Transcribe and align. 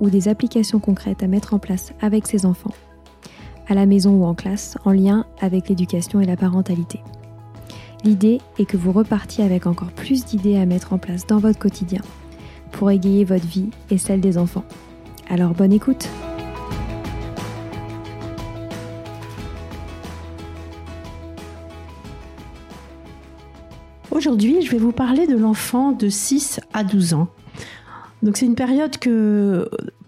ou 0.00 0.10
des 0.10 0.28
applications 0.28 0.78
concrètes 0.78 1.22
à 1.22 1.26
mettre 1.26 1.54
en 1.54 1.58
place 1.58 1.92
avec 2.00 2.26
ses 2.26 2.46
enfants, 2.46 2.74
à 3.68 3.74
la 3.74 3.86
maison 3.86 4.12
ou 4.12 4.24
en 4.24 4.34
classe, 4.34 4.76
en 4.84 4.92
lien 4.92 5.26
avec 5.40 5.68
l'éducation 5.68 6.20
et 6.20 6.26
la 6.26 6.36
parentalité. 6.36 7.00
L'idée 8.04 8.40
est 8.58 8.66
que 8.66 8.76
vous 8.76 8.92
repartiez 8.92 9.44
avec 9.44 9.66
encore 9.66 9.92
plus 9.92 10.24
d'idées 10.24 10.56
à 10.56 10.66
mettre 10.66 10.92
en 10.92 10.98
place 10.98 11.26
dans 11.26 11.38
votre 11.38 11.58
quotidien 11.58 12.02
pour 12.72 12.90
égayer 12.90 13.24
votre 13.24 13.46
vie 13.46 13.70
et 13.90 13.98
celle 13.98 14.20
des 14.20 14.38
enfants. 14.38 14.64
Alors 15.28 15.54
bonne 15.54 15.72
écoute 15.72 16.08
Aujourd'hui, 24.16 24.62
je 24.62 24.70
vais 24.70 24.78
vous 24.78 24.92
parler 24.92 25.26
de 25.26 25.36
l'enfant 25.36 25.92
de 25.92 26.08
6 26.08 26.60
à 26.72 26.84
12 26.84 27.14
ans 27.14 27.28
donc 28.26 28.36
c'est 28.36 28.46
une 28.46 28.56
période 28.56 28.96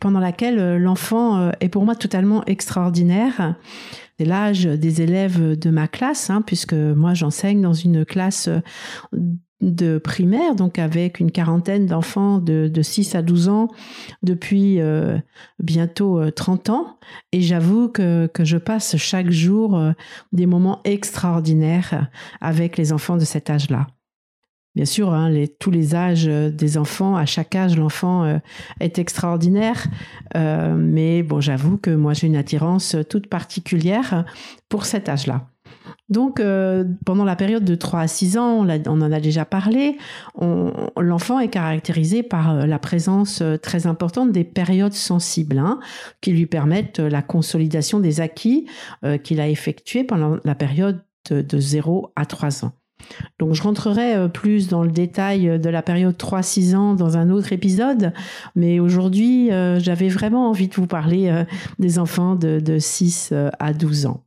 pendant 0.00 0.18
laquelle 0.18 0.58
euh, 0.58 0.76
l'enfant 0.76 1.38
euh, 1.38 1.50
est 1.60 1.68
pour 1.68 1.84
moi 1.84 1.94
totalement 1.94 2.44
extraordinaire. 2.46 3.54
C'est 4.18 4.24
l'âge 4.24 4.64
des 4.64 5.02
élèves 5.02 5.56
de 5.56 5.70
ma 5.70 5.86
classe, 5.86 6.28
hein, 6.28 6.42
puisque 6.44 6.74
moi 6.74 7.14
j'enseigne 7.14 7.60
dans 7.60 7.74
une 7.74 8.04
classe 8.04 8.48
euh, 8.48 8.58
de 9.60 9.98
primaire, 9.98 10.56
donc 10.56 10.80
avec 10.80 11.20
une 11.20 11.30
quarantaine 11.30 11.86
d'enfants 11.86 12.38
de, 12.38 12.82
6 12.82 13.14
à 13.14 13.22
12 13.22 13.48
ans 13.48 13.68
depuis 14.22 14.78
bientôt 15.58 16.30
30 16.30 16.70
ans. 16.70 16.96
Et 17.32 17.40
j'avoue 17.40 17.88
que, 17.88 18.30
je 18.38 18.56
passe 18.56 18.96
chaque 18.98 19.30
jour 19.30 19.76
des 20.30 20.46
moments 20.46 20.80
extraordinaires 20.84 22.08
avec 22.40 22.76
les 22.76 22.92
enfants 22.92 23.16
de 23.16 23.24
cet 23.24 23.50
âge-là. 23.50 23.88
Bien 24.78 24.84
sûr, 24.84 25.12
hein, 25.12 25.34
tous 25.58 25.72
les 25.72 25.96
âges 25.96 26.28
euh, 26.28 26.50
des 26.50 26.78
enfants, 26.78 27.16
à 27.16 27.26
chaque 27.26 27.56
âge, 27.56 27.76
l'enfant 27.76 28.22
euh, 28.22 28.38
est 28.78 29.00
extraordinaire. 29.00 29.88
Euh, 30.36 30.76
mais 30.78 31.24
bon, 31.24 31.40
j'avoue 31.40 31.78
que 31.78 31.90
moi, 31.90 32.12
j'ai 32.12 32.28
une 32.28 32.36
attirance 32.36 32.94
toute 33.10 33.26
particulière 33.26 34.24
pour 34.68 34.86
cet 34.86 35.08
âge-là. 35.08 35.48
Donc, 36.08 36.40
pendant 37.04 37.24
la 37.24 37.34
période 37.34 37.64
de 37.64 37.74
3 37.74 38.00
à 38.00 38.06
6 38.06 38.38
ans, 38.38 38.64
on, 38.64 39.00
en 39.00 39.12
a 39.12 39.20
déjà 39.20 39.44
parlé, 39.44 39.98
l'enfant 40.96 41.40
est 41.40 41.48
caractérisé 41.48 42.22
par 42.22 42.66
la 42.66 42.78
présence 42.78 43.42
très 43.62 43.86
importante 43.86 44.32
des 44.32 44.44
périodes 44.44 44.94
sensibles 44.94 45.58
hein, 45.58 45.80
qui 46.22 46.32
lui 46.32 46.46
permettent 46.46 47.00
la 47.00 47.20
consolidation 47.20 48.00
des 48.00 48.20
acquis 48.22 48.66
qu'il 49.22 49.40
a 49.40 49.48
effectués 49.48 50.04
pendant 50.04 50.38
la 50.44 50.54
période 50.54 51.02
de, 51.30 51.42
de 51.42 51.58
0 51.58 52.12
à 52.16 52.24
3 52.24 52.64
ans. 52.64 52.72
Donc 53.38 53.54
je 53.54 53.62
rentrerai 53.62 54.14
euh, 54.14 54.28
plus 54.28 54.68
dans 54.68 54.82
le 54.82 54.90
détail 54.90 55.48
euh, 55.48 55.58
de 55.58 55.68
la 55.68 55.82
période 55.82 56.16
3-6 56.16 56.76
ans 56.76 56.94
dans 56.94 57.16
un 57.16 57.30
autre 57.30 57.52
épisode, 57.52 58.12
mais 58.56 58.80
aujourd'hui 58.80 59.52
euh, 59.52 59.78
j'avais 59.78 60.08
vraiment 60.08 60.48
envie 60.48 60.68
de 60.68 60.74
vous 60.74 60.86
parler 60.86 61.44
des 61.78 61.98
enfants 61.98 62.34
de, 62.34 62.78
6 62.78 63.32
à 63.58 63.72
12 63.72 64.06
ans. 64.06 64.22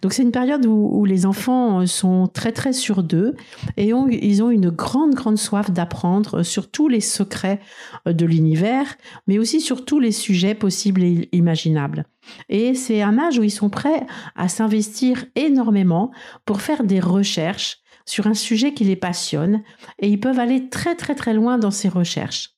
Donc 0.00 0.14
c'est 0.14 0.22
une 0.22 0.32
période 0.32 0.64
où, 0.64 1.04
les 1.04 1.26
enfants 1.26 1.86
sont 1.86 2.26
très 2.26 2.52
très 2.52 2.72
sur 2.72 3.02
d'eux 3.02 3.34
et 3.76 3.90
ils 3.90 4.42
ont 4.42 4.50
une 4.50 4.70
grande 4.70 5.14
grande 5.14 5.36
soif 5.36 5.70
d'apprendre 5.70 6.42
sur 6.42 6.70
tous 6.70 6.88
les 6.88 7.00
secrets 7.00 7.60
de 8.06 8.24
l'univers, 8.24 8.86
mais 9.26 9.38
aussi 9.38 9.60
sur 9.60 9.84
tous 9.84 10.00
les 10.00 10.12
sujets 10.12 10.54
possibles 10.54 11.02
et 11.02 11.28
imaginables. 11.32 12.06
Et 12.48 12.74
c'est 12.74 13.02
un 13.02 13.18
âge 13.18 13.38
où 13.38 13.42
ils 13.42 13.50
sont 13.50 13.70
prêts 13.70 14.06
à 14.34 14.48
s'investir 14.48 15.26
énormément 15.34 16.10
pour 16.46 16.62
faire 16.62 16.82
des 16.82 17.00
recherches 17.00 17.82
sur 18.06 18.26
un 18.26 18.34
sujet 18.34 18.72
qui 18.72 18.84
les 18.84 18.96
passionne 18.96 19.62
et 19.98 20.08
ils 20.08 20.20
peuvent 20.20 20.38
aller 20.38 20.68
très 20.68 20.94
très 20.94 21.14
très 21.14 21.34
loin 21.34 21.58
dans 21.58 21.70
ces 21.70 21.88
recherches. 21.88 22.56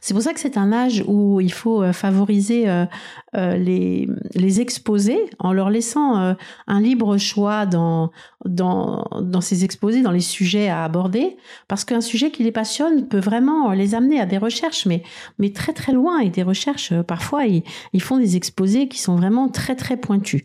C'est 0.00 0.14
pour 0.14 0.22
ça 0.22 0.32
que 0.32 0.38
c'est 0.38 0.58
un 0.58 0.72
âge 0.72 1.02
où 1.08 1.40
il 1.40 1.52
faut 1.52 1.82
euh, 1.82 1.92
favoriser 1.92 2.68
euh, 2.68 2.86
euh, 3.36 3.56
les, 3.56 4.60
exposés 4.60 5.18
en 5.38 5.52
leur 5.52 5.70
laissant 5.70 6.34
un 6.66 6.80
libre 6.80 7.18
choix 7.18 7.66
dans, 7.66 8.10
dans, 8.44 9.40
ces 9.40 9.64
exposés, 9.64 10.02
dans 10.02 10.12
les 10.12 10.20
sujets 10.20 10.68
à 10.68 10.84
aborder, 10.84 11.36
parce 11.68 11.84
qu'un 11.84 12.00
sujet 12.00 12.30
qui 12.30 12.42
les 12.42 12.52
passionne 12.52 13.06
peut 13.08 13.18
vraiment 13.18 13.72
les 13.72 13.94
amener 13.94 14.18
à 14.18 14.24
des 14.24 14.38
recherches, 14.38 14.86
mais, 14.86 15.02
très 15.52 15.72
très 15.72 15.92
loin, 15.92 16.20
et 16.20 16.30
des 16.30 16.42
recherches, 16.42 16.94
parfois, 17.02 17.44
ils 17.44 18.02
font 18.02 18.16
des 18.16 18.36
exposés 18.36 18.88
qui 18.88 18.98
sont 18.98 19.16
vraiment 19.16 19.48
très 19.48 19.74
très 19.74 19.98
pointus. 19.98 20.44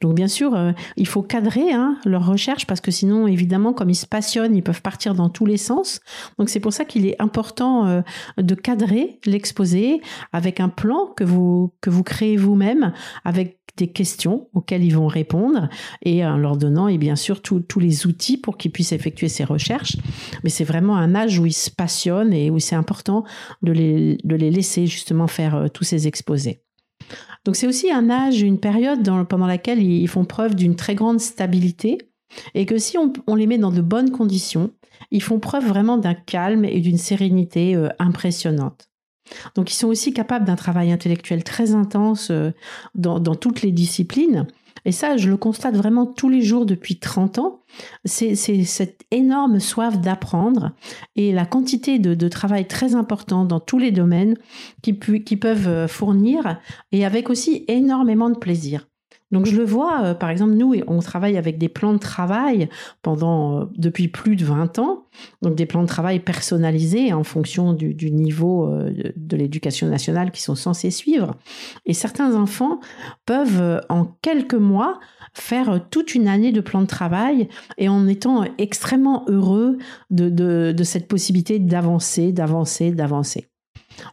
Donc 0.00 0.14
bien 0.14 0.28
sûr, 0.28 0.54
euh, 0.54 0.72
il 0.96 1.06
faut 1.06 1.22
cadrer 1.22 1.72
hein, 1.72 1.96
leur 2.04 2.26
recherche 2.26 2.66
parce 2.66 2.80
que 2.80 2.90
sinon, 2.90 3.26
évidemment, 3.26 3.72
comme 3.72 3.90
ils 3.90 3.94
se 3.94 4.06
passionnent, 4.06 4.56
ils 4.56 4.62
peuvent 4.62 4.82
partir 4.82 5.14
dans 5.14 5.28
tous 5.28 5.46
les 5.46 5.56
sens. 5.56 6.00
Donc 6.38 6.48
c'est 6.48 6.60
pour 6.60 6.72
ça 6.72 6.84
qu'il 6.84 7.06
est 7.06 7.20
important 7.20 7.86
euh, 7.86 8.00
de 8.38 8.54
cadrer 8.54 9.20
l'exposé 9.24 10.00
avec 10.32 10.60
un 10.60 10.68
plan 10.68 11.06
que 11.16 11.24
vous 11.24 11.72
que 11.80 11.90
vous 11.90 12.02
créez 12.02 12.36
vous-même, 12.36 12.92
avec 13.24 13.60
des 13.76 13.88
questions 13.88 14.48
auxquelles 14.52 14.84
ils 14.84 14.94
vont 14.94 15.06
répondre 15.06 15.68
et 16.02 16.24
en 16.24 16.36
leur 16.36 16.56
donnant 16.56 16.88
et 16.88 16.98
bien 16.98 17.16
sûr 17.16 17.40
tous 17.42 17.80
les 17.80 18.06
outils 18.06 18.36
pour 18.36 18.56
qu'ils 18.56 18.72
puissent 18.72 18.92
effectuer 18.92 19.28
ces 19.28 19.44
recherches. 19.44 19.96
Mais 20.44 20.50
c'est 20.50 20.64
vraiment 20.64 20.96
un 20.96 21.14
âge 21.14 21.38
où 21.38 21.46
ils 21.46 21.52
se 21.52 21.70
passionnent 21.70 22.32
et 22.32 22.50
où 22.50 22.58
c'est 22.58 22.76
important 22.76 23.24
de 23.62 23.72
les, 23.72 24.18
de 24.22 24.36
les 24.36 24.50
laisser 24.50 24.86
justement 24.86 25.26
faire 25.26 25.54
euh, 25.54 25.68
tous 25.68 25.84
ces 25.84 26.06
exposés. 26.06 26.62
Donc 27.44 27.56
c'est 27.56 27.66
aussi 27.66 27.90
un 27.90 28.10
âge, 28.10 28.42
une 28.42 28.60
période 28.60 29.08
pendant 29.28 29.46
laquelle 29.46 29.82
ils 29.82 30.08
font 30.08 30.24
preuve 30.24 30.54
d'une 30.54 30.76
très 30.76 30.94
grande 30.94 31.20
stabilité 31.20 31.98
et 32.54 32.66
que 32.66 32.78
si 32.78 32.96
on, 32.98 33.34
les 33.34 33.46
met 33.46 33.58
dans 33.58 33.72
de 33.72 33.80
bonnes 33.80 34.10
conditions, 34.10 34.70
ils 35.10 35.22
font 35.22 35.40
preuve 35.40 35.66
vraiment 35.66 35.96
d'un 35.96 36.14
calme 36.14 36.64
et 36.64 36.80
d'une 36.80 36.98
sérénité 36.98 37.74
euh, 37.74 37.88
impressionnante. 37.98 38.88
Donc 39.54 39.70
ils 39.70 39.76
sont 39.76 39.88
aussi 39.88 40.12
capables 40.12 40.44
d'un 40.44 40.56
travail 40.56 40.92
intellectuel 40.92 41.44
très 41.44 41.74
intense 41.74 42.30
euh, 42.30 42.50
dans, 42.94 43.20
toutes 43.20 43.62
les 43.62 43.72
disciplines 43.72 44.46
et 44.84 44.92
ça, 44.92 45.16
je 45.16 45.28
le 45.28 45.36
constate 45.36 45.76
vraiment 45.76 46.06
tous 46.06 46.28
les 46.28 46.42
jours 46.42 46.66
depuis 46.66 46.98
30 46.98 47.38
ans. 47.38 47.62
C'est 48.04 48.34
cette 48.34 49.02
énorme 49.10 49.60
soif 49.60 50.00
d'apprendre 50.00 50.72
et 51.16 51.32
la 51.32 51.46
quantité 51.46 51.98
de, 51.98 52.28
travail 52.28 52.66
très 52.66 52.94
important 52.94 53.44
dans 53.44 53.60
tous 53.60 53.78
les 53.78 53.90
domaines 53.92 54.36
qui, 54.82 54.98
qui 54.98 55.36
peuvent 55.36 55.68
euh, 55.68 55.88
fournir 55.88 56.60
et 56.92 57.04
avec 57.04 57.28
aussi 57.30 57.64
énormément 57.68 58.30
de 58.30 58.38
plaisir. 58.38 58.89
Donc 59.30 59.46
je 59.46 59.56
le 59.56 59.64
vois, 59.64 60.02
euh, 60.02 60.14
par 60.14 60.30
exemple, 60.30 60.54
nous, 60.54 60.74
on 60.86 60.98
travaille 60.98 61.36
avec 61.36 61.56
des 61.58 61.68
plans 61.68 61.92
de 61.92 61.98
travail 61.98 62.68
pendant 63.02 63.60
euh, 63.60 63.64
depuis 63.76 64.08
plus 64.08 64.36
de 64.36 64.44
20 64.44 64.78
ans, 64.78 65.04
donc 65.42 65.54
des 65.54 65.66
plans 65.66 65.82
de 65.82 65.86
travail 65.88 66.18
personnalisés 66.20 67.12
en 67.12 67.22
fonction 67.22 67.72
du, 67.72 68.10
niveau 68.10 68.66
euh, 68.66 68.92
de 69.14 69.36
l'éducation 69.36 69.86
nationale 69.86 70.32
qui 70.32 70.42
sont 70.42 70.56
censés 70.56 70.90
suivre. 70.90 71.36
Et 71.86 71.94
certains 71.94 72.34
enfants 72.34 72.80
peuvent, 73.24 73.80
en 73.88 74.06
quelques 74.22 74.54
mois, 74.54 74.98
faire 75.32 75.80
toute 75.90 76.14
une 76.14 76.26
année 76.26 76.50
de 76.50 76.60
plan 76.60 76.80
de 76.80 76.86
travail 76.86 77.48
et 77.78 77.88
en 77.88 78.08
étant 78.08 78.44
extrêmement 78.58 79.24
heureux 79.28 79.78
de 80.10 80.82
cette 80.82 81.06
possibilité 81.06 81.58
d'avancer, 81.58 82.32
d'avancer, 82.32 82.90
d'avancer. 82.90 83.48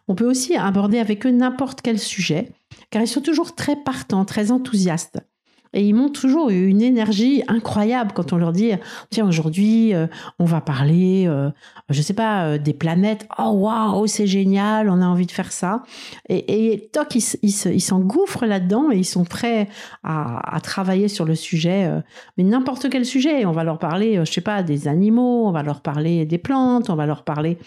On 0.08 0.16
peut 0.16 0.30
aussi 0.30 0.56
aborder 0.56 1.00
avec 1.00 1.26
eux 1.26 1.32
n'importe 1.32 1.82
quel 1.82 2.00
sujet 2.00 2.52
car 2.90 3.02
ils 3.02 3.08
sont 3.08 3.22
toujours 3.22 3.56
très 3.56 3.76
partants, 3.76 4.26
très 4.26 4.52
enthousiastes. 4.52 5.20
Et 5.74 5.88
ils 5.88 5.94
montrent 5.94 6.20
toujours 6.20 6.50
une 6.50 6.82
énergie 6.82 7.44
incroyable 7.48 8.12
quand 8.14 8.34
on 8.34 8.38
leur 8.38 8.54
dit 8.54 8.72
tiens 9.10 9.28
aujourd'hui 9.28 9.94
euh, 9.94 10.08
on 10.40 10.46
va 10.46 10.62
parler 10.62 11.26
euh, 11.28 11.50
je 11.90 12.02
sais 12.02 12.14
pas 12.14 12.46
euh, 12.46 12.58
des 12.58 12.74
planètes. 12.74 13.28
Oh 13.38 13.52
waouh 13.52 14.08
c'est 14.08 14.28
génial 14.28 14.90
on 14.90 15.02
a 15.02 15.06
envie 15.06 15.26
de 15.26 15.32
faire 15.32 15.52
ça. 15.52 15.84
Et, 16.30 16.74
et 16.74 16.90
toc 16.90 17.16
ils, 17.16 17.82
s'engouffrent 17.82 18.46
là-dedans 18.46 18.92
et 18.92 18.98
ils 18.98 19.06
sont 19.06 19.26
prêts 19.26 19.68
à, 20.04 20.60
travailler 20.64 21.08
sur 21.08 21.26
le 21.26 21.36
sujet 21.36 21.90
mais 22.38 22.44
n'importe 22.44 22.90
quel 22.90 23.06
sujet. 23.06 23.46
On 23.46 23.52
va 23.52 23.64
leur 23.64 23.80
parler 23.80 24.22
je 24.26 24.32
sais 24.32 24.42
pas 24.42 24.64
des 24.64 24.88
animaux 24.88 25.48
on 25.48 25.52
va 25.52 25.64
leur 25.64 25.82
parler 25.82 26.26
des 26.26 26.38
plantes 26.38 26.90
on 26.90 26.96
va 26.96 27.06
leur 27.06 27.24
parler 27.24 27.58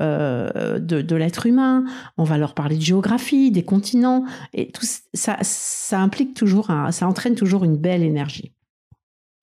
de, 0.00 0.78
de 0.78 1.16
l'être 1.16 1.46
humain 1.46 1.84
on 2.18 2.24
va 2.24 2.38
leur 2.38 2.54
parler 2.54 2.76
de 2.76 2.82
géographie 2.82 3.50
des 3.50 3.64
continents. 3.64 4.24
Et 4.52 4.70
tout 4.70 4.86
ça 5.14 5.36
ça 5.40 6.00
implique 6.00 6.34
toujours 6.34 6.68
ça 6.90 7.08
entraîne 7.08 7.34
toujours 7.34 7.43
toujours 7.44 7.64
une 7.64 7.76
belle 7.76 8.02
énergie. 8.02 8.54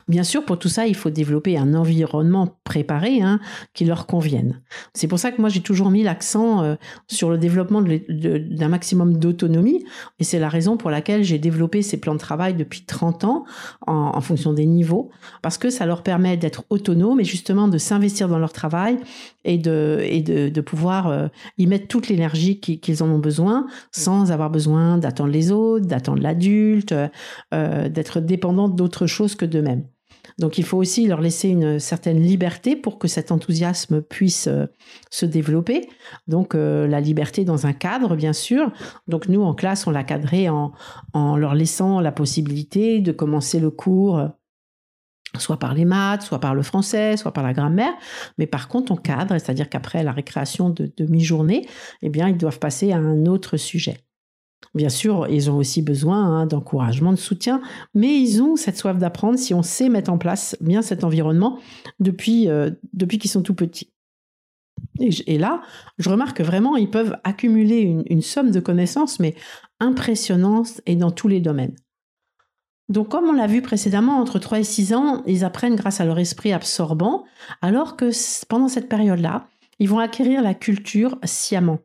Bien 0.07 0.23
sûr, 0.23 0.43
pour 0.43 0.57
tout 0.57 0.69
ça, 0.69 0.87
il 0.87 0.95
faut 0.95 1.11
développer 1.11 1.55
un 1.55 1.75
environnement 1.75 2.57
préparé 2.63 3.21
hein, 3.21 3.39
qui 3.75 3.85
leur 3.85 4.07
convienne. 4.07 4.61
C'est 4.95 5.07
pour 5.07 5.19
ça 5.19 5.31
que 5.31 5.39
moi, 5.39 5.49
j'ai 5.49 5.61
toujours 5.61 5.91
mis 5.91 6.01
l'accent 6.01 6.63
euh, 6.63 6.75
sur 7.07 7.29
le 7.29 7.37
développement 7.37 7.81
d'un 7.81 8.67
maximum 8.67 9.17
d'autonomie. 9.17 9.85
Et 10.19 10.23
c'est 10.23 10.39
la 10.39 10.49
raison 10.49 10.75
pour 10.77 10.89
laquelle 10.89 11.23
j'ai 11.23 11.37
développé 11.37 11.83
ces 11.83 11.99
plans 11.99 12.15
de 12.15 12.19
travail 12.19 12.55
depuis 12.55 12.83
30 12.83 13.23
ans 13.23 13.45
en, 13.85 14.19
fonction 14.19 14.51
des 14.51 14.65
niveaux. 14.65 15.11
Parce 15.43 15.59
que 15.59 15.69
ça 15.69 15.85
leur 15.85 16.01
permet 16.01 16.35
d'être 16.35 16.63
autonomes 16.71 17.19
et 17.19 17.23
justement 17.23 17.67
de 17.67 17.77
s'investir 17.77 18.27
dans 18.27 18.39
leur 18.39 18.51
travail 18.51 18.97
et 19.43 19.57
de, 19.57 19.99
et 20.03 20.21
de, 20.21 20.61
pouvoir 20.61 21.07
euh, 21.07 21.27
y 21.57 21.67
mettre 21.67 21.87
toute 21.87 22.07
l'énergie 22.07 22.59
qu'ils 22.59 23.03
en 23.03 23.09
ont 23.09 23.19
besoin 23.19 23.67
sans 23.91 24.31
avoir 24.31 24.49
besoin 24.49 24.97
d'attendre 24.97 25.31
les 25.31 25.51
autres, 25.51 25.85
d'attendre 25.85 26.21
l'adulte, 26.21 26.93
euh, 27.53 27.89
d'être 27.89 28.19
dépendant 28.19 28.69
d'autre 28.69 29.07
chose 29.07 29.35
que 29.35 29.45
d'eux-mêmes. 29.45 29.83
Donc 30.37 30.57
il 30.57 30.63
faut 30.63 30.77
aussi 30.77 31.07
leur 31.07 31.21
laisser 31.21 31.49
une 31.49 31.79
certaine 31.79 32.21
liberté 32.21 32.75
pour 32.75 32.99
que 32.99 33.07
cet 33.07 33.31
enthousiasme 33.31 34.01
puisse 34.01 34.47
euh, 34.47 34.65
se 35.09 35.25
développer. 35.25 35.89
Donc 36.27 36.55
euh, 36.55 36.87
la 36.87 36.99
liberté 36.99 37.45
dans 37.45 37.65
un 37.65 37.73
cadre, 37.73 38.15
bien 38.15 38.33
sûr. 38.33 38.71
Donc 39.07 39.27
nous, 39.27 39.41
en 39.41 39.53
classe, 39.53 39.87
on 39.87 39.91
l'a 39.91 40.03
cadré 40.03 40.49
en, 40.49 40.71
en 41.13 41.37
leur 41.37 41.55
laissant 41.55 41.99
la 41.99 42.11
possibilité 42.11 42.99
de 42.99 43.11
commencer 43.11 43.59
le 43.59 43.71
cours 43.71 44.29
soit 45.37 45.57
par 45.57 45.73
les 45.73 45.85
maths, 45.85 46.23
soit 46.23 46.39
par 46.39 46.55
le 46.55 46.61
français, 46.61 47.17
soit 47.17 47.33
par 47.33 47.43
la 47.43 47.53
grammaire. 47.53 47.93
Mais 48.37 48.47
par 48.47 48.67
contre, 48.67 48.91
on 48.91 48.95
cadre, 48.95 49.37
c'est-à-dire 49.37 49.69
qu'après 49.69 50.03
la 50.03 50.11
récréation 50.11 50.69
de, 50.69 50.91
de 50.95 51.05
mi-journée, 51.05 51.67
eh 52.01 52.09
bien, 52.09 52.27
ils 52.27 52.37
doivent 52.37 52.59
passer 52.59 52.91
à 52.91 52.97
un 52.97 53.25
autre 53.25 53.57
sujet. 53.57 53.97
Bien 54.73 54.89
sûr, 54.89 55.27
ils 55.29 55.51
ont 55.51 55.57
aussi 55.57 55.81
besoin 55.81 56.23
hein, 56.23 56.45
d'encouragement, 56.45 57.11
de 57.11 57.17
soutien, 57.17 57.61
mais 57.93 58.19
ils 58.19 58.41
ont 58.41 58.55
cette 58.55 58.77
soif 58.77 58.97
d'apprendre 58.97 59.37
si 59.37 59.53
on 59.53 59.63
sait 59.63 59.89
mettre 59.89 60.11
en 60.11 60.17
place 60.17 60.55
bien 60.61 60.81
cet 60.81 61.03
environnement 61.03 61.59
depuis, 61.99 62.47
euh, 62.47 62.71
depuis 62.93 63.17
qu'ils 63.17 63.31
sont 63.31 63.41
tout 63.41 63.55
petits. 63.55 63.91
Et, 64.99 65.37
là, 65.37 65.61
je 65.97 66.09
remarque 66.09 66.37
que 66.37 66.43
vraiment, 66.43 66.75
ils 66.75 66.89
peuvent 66.89 67.17
accumuler 67.23 67.79
une, 67.79 68.03
une 68.09 68.21
somme 68.21 68.51
de 68.51 68.59
connaissances, 68.59 69.19
mais 69.19 69.35
impressionnante 69.79 70.81
et 70.85 70.95
dans 70.95 71.11
tous 71.11 71.27
les 71.27 71.41
domaines. 71.41 71.75
Donc, 72.91 73.07
comme 73.07 73.29
on 73.29 73.31
l'a 73.31 73.47
vu 73.47 73.61
précédemment, 73.61 74.19
entre 74.19 74.37
3 74.37 74.59
et 74.59 74.63
6 74.65 74.93
ans, 74.93 75.23
ils 75.25 75.45
apprennent 75.45 75.77
grâce 75.77 76.01
à 76.01 76.05
leur 76.05 76.19
esprit 76.19 76.51
absorbant, 76.51 77.23
alors 77.61 77.95
que 77.95 78.09
pendant 78.47 78.67
cette 78.67 78.89
période-là, 78.89 79.47
ils 79.79 79.87
vont 79.87 79.99
acquérir 79.99 80.41
la 80.41 80.53
culture 80.53 81.17
sciemment. 81.23 81.79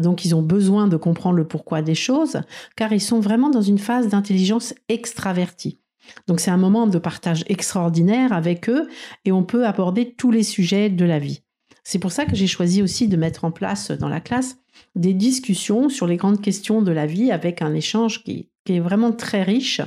Donc 0.00 0.24
ils 0.24 0.34
ont 0.34 0.42
besoin 0.42 0.88
de 0.88 0.96
comprendre 0.96 1.36
le 1.36 1.46
pourquoi 1.46 1.80
des 1.80 1.94
choses, 1.94 2.40
car 2.76 2.92
ils 2.92 3.00
sont 3.00 3.20
vraiment 3.20 3.50
dans 3.50 3.62
une 3.62 3.78
phase 3.78 4.08
d'intelligence 4.08 4.74
extravertie. 4.88 5.78
Donc 6.26 6.40
c'est 6.40 6.50
un 6.50 6.56
moment 6.56 6.88
de 6.88 6.98
partage 6.98 7.44
extraordinaire 7.46 8.32
avec 8.32 8.68
eux 8.68 8.88
et 9.24 9.30
on 9.30 9.44
peut 9.44 9.64
aborder 9.64 10.14
tous 10.14 10.32
les 10.32 10.42
sujets 10.42 10.90
de 10.90 11.04
la 11.04 11.20
vie. 11.20 11.42
C'est 11.84 12.00
pour 12.00 12.12
ça 12.12 12.26
que 12.26 12.34
j'ai 12.34 12.48
choisi 12.48 12.82
aussi 12.82 13.06
de 13.06 13.16
mettre 13.16 13.44
en 13.44 13.52
place 13.52 13.92
dans 13.92 14.08
la 14.08 14.20
classe 14.20 14.56
des 14.96 15.14
discussions 15.14 15.88
sur 15.88 16.06
les 16.06 16.16
grandes 16.16 16.42
questions 16.42 16.82
de 16.82 16.92
la 16.92 17.06
vie 17.06 17.30
avec 17.30 17.62
un 17.62 17.74
échange 17.74 18.24
qui, 18.24 18.48
est 18.68 18.80
vraiment 18.80 19.12
très 19.12 19.42
riche 19.42 19.80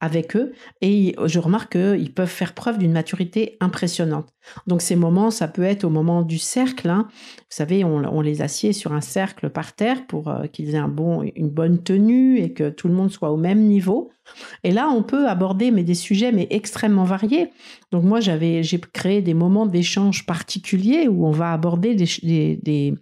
avec 0.00 0.36
eux 0.36 0.52
et 0.80 1.14
je 1.24 1.38
remarque 1.38 1.72
qu'ils 1.72 2.12
peuvent 2.12 2.28
faire 2.28 2.54
preuve 2.54 2.78
d'une 2.78 2.92
maturité 2.92 3.56
impressionnante. 3.60 4.28
Donc 4.66 4.82
ces 4.82 4.96
moments, 4.96 5.30
ça 5.30 5.48
peut 5.48 5.62
être 5.62 5.84
au 5.84 5.90
moment 5.90 6.22
du 6.22 6.38
cercle. 6.38 6.88
Hein. 6.88 7.06
Vous 7.10 7.56
savez, 7.56 7.84
on, 7.84 8.20
les 8.20 8.42
assied 8.42 8.72
sur 8.72 8.92
un 8.92 9.00
cercle 9.00 9.50
par 9.50 9.74
terre 9.74 10.06
pour 10.06 10.28
euh, 10.28 10.46
qu'ils 10.46 10.74
aient 10.74 10.80
une 11.36 11.50
bonne 11.50 11.82
tenue 11.82 12.38
et 12.38 12.52
que 12.52 12.70
tout 12.70 12.88
le 12.88 12.94
monde 12.94 13.10
soit 13.10 13.30
au 13.30 13.36
même 13.36 13.60
niveau. 13.60 14.10
Et 14.62 14.70
là, 14.70 14.88
on 14.88 15.02
peut 15.02 15.28
aborder 15.28 15.70
mais 15.70 15.82
des 15.82 15.94
sujets 15.94 16.32
mais 16.32 16.46
extrêmement 16.50 17.04
variés. 17.04 17.50
Donc 17.92 18.04
moi, 18.04 18.20
j'avais 18.20 18.62
j'ai 18.62 18.80
créé 18.80 19.22
des 19.22 19.34
moments 19.34 19.66
d'échange 19.66 20.26
particuliers 20.26 21.08
où 21.08 21.26
on 21.26 21.32
va 21.32 21.52
aborder 21.52 21.94
des 21.94 22.94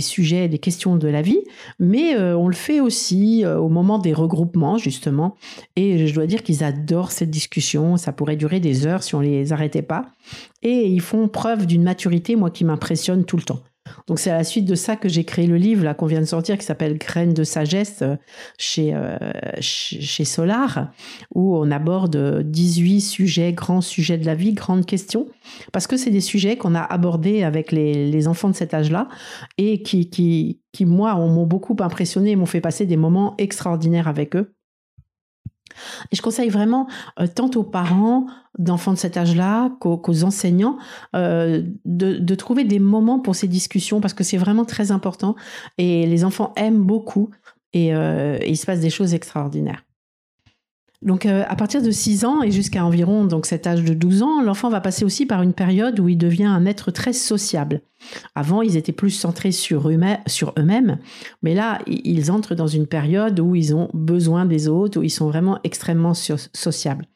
sujets, 0.00 0.48
des 0.48 0.58
questions 0.58 0.96
de 0.96 1.08
la 1.08 1.22
vie, 1.22 1.40
mais 1.78 2.16
euh, 2.16 2.36
on 2.36 2.48
le 2.48 2.54
fait 2.54 2.80
aussi 2.80 3.44
euh, 3.44 3.58
au 3.58 3.68
moment 3.68 3.98
des 3.98 4.12
regroupements, 4.12 4.78
justement. 4.78 5.36
Et 5.76 6.06
je 6.06 6.14
dois 6.14 6.26
dire 6.26 6.42
qu'ils 6.42 6.64
adorent 6.64 7.12
cette 7.12 7.30
discussion. 7.30 7.96
Ça 7.96 8.12
pourrait 8.12 8.36
durer 8.36 8.60
des 8.60 8.86
heures 8.86 9.02
si 9.02 9.14
on 9.14 9.20
les 9.20 9.52
arrêtait 9.52 9.82
pas. 9.82 10.06
Et 10.62 10.86
ils 10.86 11.00
font 11.00 11.28
preuve 11.28 11.66
d'une 11.66 11.82
maturité, 11.82 12.36
moi, 12.36 12.50
qui 12.50 12.64
m'impressionne 12.64 13.24
tout 13.24 13.36
le 13.36 13.42
temps. 13.42 13.60
Donc 14.06 14.18
c'est 14.18 14.30
à 14.30 14.36
la 14.36 14.44
suite 14.44 14.66
de 14.66 14.74
ça 14.74 14.96
que 14.96 15.08
j'ai 15.08 15.24
créé 15.24 15.46
le 15.46 15.56
livre 15.56 15.84
là 15.84 15.94
qu'on 15.94 16.06
vient 16.06 16.20
de 16.20 16.26
sortir 16.26 16.58
qui 16.58 16.64
s'appelle 16.64 16.98
Graines 16.98 17.32
de 17.32 17.44
sagesse 17.44 18.02
euh, 18.02 18.16
chez, 18.58 18.94
euh, 18.94 19.16
chez 19.60 20.24
Solar 20.24 20.90
où 21.34 21.56
on 21.56 21.70
aborde 21.70 22.42
18 22.42 23.00
sujets, 23.00 23.52
grands 23.52 23.80
sujets 23.80 24.18
de 24.18 24.26
la 24.26 24.34
vie, 24.34 24.52
grandes 24.52 24.86
questions 24.86 25.28
parce 25.72 25.86
que 25.86 25.96
c'est 25.96 26.10
des 26.10 26.20
sujets 26.20 26.56
qu'on 26.56 26.74
a 26.74 26.82
abordés 26.82 27.42
avec 27.42 27.72
les, 27.72 28.10
les 28.10 28.28
enfants 28.28 28.50
de 28.50 28.54
cet 28.54 28.74
âge-là 28.74 29.08
et 29.58 29.82
qui, 29.82 30.10
qui, 30.10 30.60
qui 30.72 30.84
moi 30.84 31.14
m'ont 31.14 31.46
beaucoup 31.46 31.76
impressionné 31.80 32.32
et 32.32 32.36
m'ont 32.36 32.46
fait 32.46 32.60
passer 32.60 32.86
des 32.86 32.96
moments 32.96 33.34
extraordinaires 33.38 34.08
avec 34.08 34.36
eux. 34.36 34.54
Et 36.10 36.16
je 36.16 36.22
conseille 36.22 36.48
vraiment 36.48 36.86
euh, 37.18 37.26
tant 37.26 37.50
aux 37.54 37.62
parents 37.62 38.26
d'enfants 38.58 38.92
de 38.92 38.98
cet 38.98 39.16
âge-là 39.16 39.70
qu'aux 39.80 40.24
enseignants 40.24 40.76
euh, 41.14 41.62
de, 41.84 42.34
trouver 42.34 42.64
des 42.64 42.78
moments 42.78 43.20
pour 43.20 43.34
ces 43.34 43.48
discussions 43.48 44.00
parce 44.00 44.14
que 44.14 44.24
c'est 44.24 44.36
vraiment 44.36 44.64
très 44.64 44.90
important 44.90 45.36
et 45.78 46.06
les 46.06 46.24
enfants 46.24 46.52
aiment 46.56 46.82
beaucoup 46.82 47.30
et 47.72 47.94
euh, 47.94 48.38
il 48.46 48.56
se 48.56 48.66
passe 48.66 48.80
des 48.80 48.90
choses 48.90 49.14
extraordinaires. 49.14 49.84
Donc 51.02 51.24
euh, 51.24 51.44
à 51.48 51.56
partir 51.56 51.80
de 51.80 51.90
6 51.90 52.26
ans 52.26 52.42
et 52.42 52.50
jusqu'à 52.50 52.84
environ 52.84 53.24
donc 53.24 53.46
cet 53.46 53.66
âge 53.66 53.82
de 53.82 53.94
12 53.94 54.22
ans, 54.22 54.42
l'enfant 54.42 54.68
va 54.68 54.80
passer 54.82 55.04
aussi 55.04 55.24
par 55.24 55.40
une 55.40 55.54
période 55.54 55.98
où 55.98 56.08
il 56.08 56.18
devient 56.18 56.44
un 56.44 56.66
être 56.66 56.90
très 56.90 57.14
sociable. 57.14 57.80
Avant, 58.34 58.60
ils 58.60 58.76
étaient 58.76 58.92
plus 58.92 59.10
centrés 59.10 59.52
sur 59.52 59.88
eux-mêmes, 59.88 60.98
mais 61.42 61.54
là, 61.54 61.78
ils 61.86 62.30
entrent 62.30 62.54
dans 62.54 62.66
une 62.66 62.86
période 62.86 63.40
où 63.40 63.54
ils 63.54 63.74
ont 63.74 63.88
besoin 63.94 64.44
des 64.44 64.68
autres, 64.68 65.00
où 65.00 65.02
ils 65.02 65.10
sont 65.10 65.28
vraiment 65.28 65.58
extrêmement 65.64 66.14
sociables. 66.14 67.06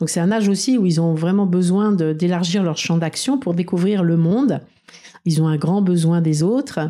Donc 0.00 0.10
c'est 0.10 0.20
un 0.20 0.32
âge 0.32 0.48
aussi 0.48 0.78
où 0.78 0.86
ils 0.86 1.00
ont 1.00 1.14
vraiment 1.14 1.46
besoin 1.46 1.92
d'élargir 1.92 2.62
leur 2.62 2.76
champ 2.76 2.96
d'action 2.96 3.38
pour 3.38 3.54
découvrir 3.54 4.02
le 4.02 4.16
monde. 4.16 4.60
Ils 5.24 5.42
ont 5.42 5.48
un 5.48 5.56
grand 5.56 5.82
besoin 5.82 6.20
des 6.20 6.42
autres 6.42 6.80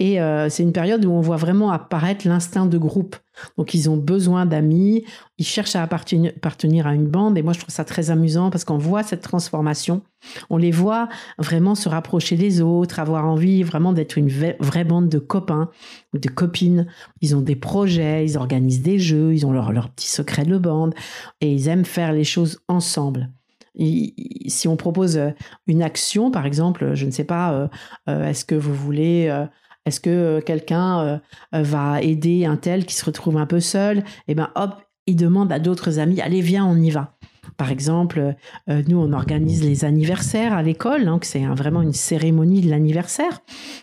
et 0.00 0.18
euh, 0.18 0.48
c'est 0.48 0.62
une 0.62 0.72
période 0.72 1.04
où 1.04 1.12
on 1.12 1.20
voit 1.20 1.36
vraiment 1.36 1.70
apparaître 1.70 2.26
l'instinct 2.26 2.64
de 2.64 2.78
groupe. 2.78 3.16
Donc 3.58 3.74
ils 3.74 3.90
ont 3.90 3.98
besoin 3.98 4.46
d'amis, 4.46 5.04
ils 5.36 5.44
cherchent 5.44 5.76
à 5.76 5.82
appartenir, 5.82 6.86
à 6.86 6.94
une 6.94 7.06
bande. 7.06 7.36
Et 7.36 7.42
moi, 7.42 7.52
je 7.52 7.60
trouve 7.60 7.72
ça 7.72 7.84
très 7.84 8.10
amusant 8.10 8.50
parce 8.50 8.64
qu'on 8.64 8.78
voit 8.78 9.02
cette 9.02 9.20
transformation. 9.20 10.00
On 10.48 10.56
les 10.56 10.70
voit 10.70 11.10
vraiment 11.36 11.74
se 11.74 11.90
rapprocher 11.90 12.36
des 12.36 12.62
autres, 12.62 12.98
avoir 12.98 13.26
envie 13.26 13.62
vraiment 13.62 13.92
d'être 13.92 14.16
une 14.16 14.30
vraie 14.30 14.84
bande 14.84 15.10
de 15.10 15.18
copains 15.18 15.68
ou 16.14 16.18
de 16.18 16.28
copines. 16.30 16.86
Ils 17.20 17.36
ont 17.36 17.42
des 17.42 17.56
projets, 17.56 18.24
ils 18.24 18.38
organisent 18.38 18.82
des 18.82 18.98
jeux, 18.98 19.34
ils 19.34 19.44
ont 19.44 19.52
leur, 19.52 19.70
leur 19.70 19.90
petit 19.90 20.08
secret 20.08 20.46
de 20.46 20.56
bande 20.56 20.94
et 21.42 21.52
ils 21.52 21.68
aiment 21.68 21.84
faire 21.84 22.14
les 22.14 22.24
choses 22.24 22.60
ensemble. 22.68 23.28
si 23.76 24.66
on 24.66 24.76
propose 24.76 25.20
une 25.66 25.82
action, 25.82 26.30
par 26.30 26.46
exemple, 26.46 26.94
je 26.94 27.04
ne 27.04 27.10
sais 27.10 27.24
pas, 27.24 27.52
euh, 27.52 27.68
euh, 28.08 28.28
est-ce 28.28 28.46
que 28.46 28.54
vous 28.54 28.74
voulez 28.74 29.30
est-ce 29.86 30.00
que 30.00 30.10
euh, 30.10 30.40
quelqu'un 30.40 31.00
euh, 31.00 31.18
euh, 31.54 31.62
va 31.62 32.02
aider 32.02 32.44
un 32.44 32.56
tel 32.56 32.84
qui 32.84 32.94
se 32.94 33.04
retrouve 33.04 33.36
un 33.36 33.46
peu 33.46 33.60
seul? 33.60 34.04
Eh 34.28 34.34
ben 34.34 34.50
hop, 34.54 34.74
ils 35.06 35.16
demandent 35.16 35.52
à 35.52 35.58
d'autres 35.58 35.98
amis, 35.98 36.20
allez, 36.20 36.40
viens, 36.40 36.66
on 36.66 36.76
y 36.76 36.90
va. 36.90 37.16
Par 37.56 37.72
exemple, 37.72 38.36
nous, 38.68 38.98
on 38.98 39.12
organise 39.12 39.62
les 39.64 39.84
anniversaires 39.84 40.52
à 40.52 40.62
l'école, 40.62 41.04
donc 41.04 41.24
c'est 41.24 41.44
vraiment 41.46 41.82
une 41.82 41.92
cérémonie 41.92 42.60
de 42.60 42.70
l'anniversaire. 42.70 43.40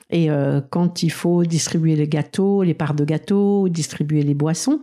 Et 0.09 0.29
quand 0.69 1.03
il 1.03 1.11
faut 1.11 1.43
distribuer 1.43 1.95
les 1.95 2.07
gâteaux, 2.07 2.63
les 2.63 2.73
parts 2.73 2.93
de 2.93 3.03
gâteaux, 3.03 3.67
distribuer 3.67 4.23
les 4.23 4.35
boissons, 4.35 4.79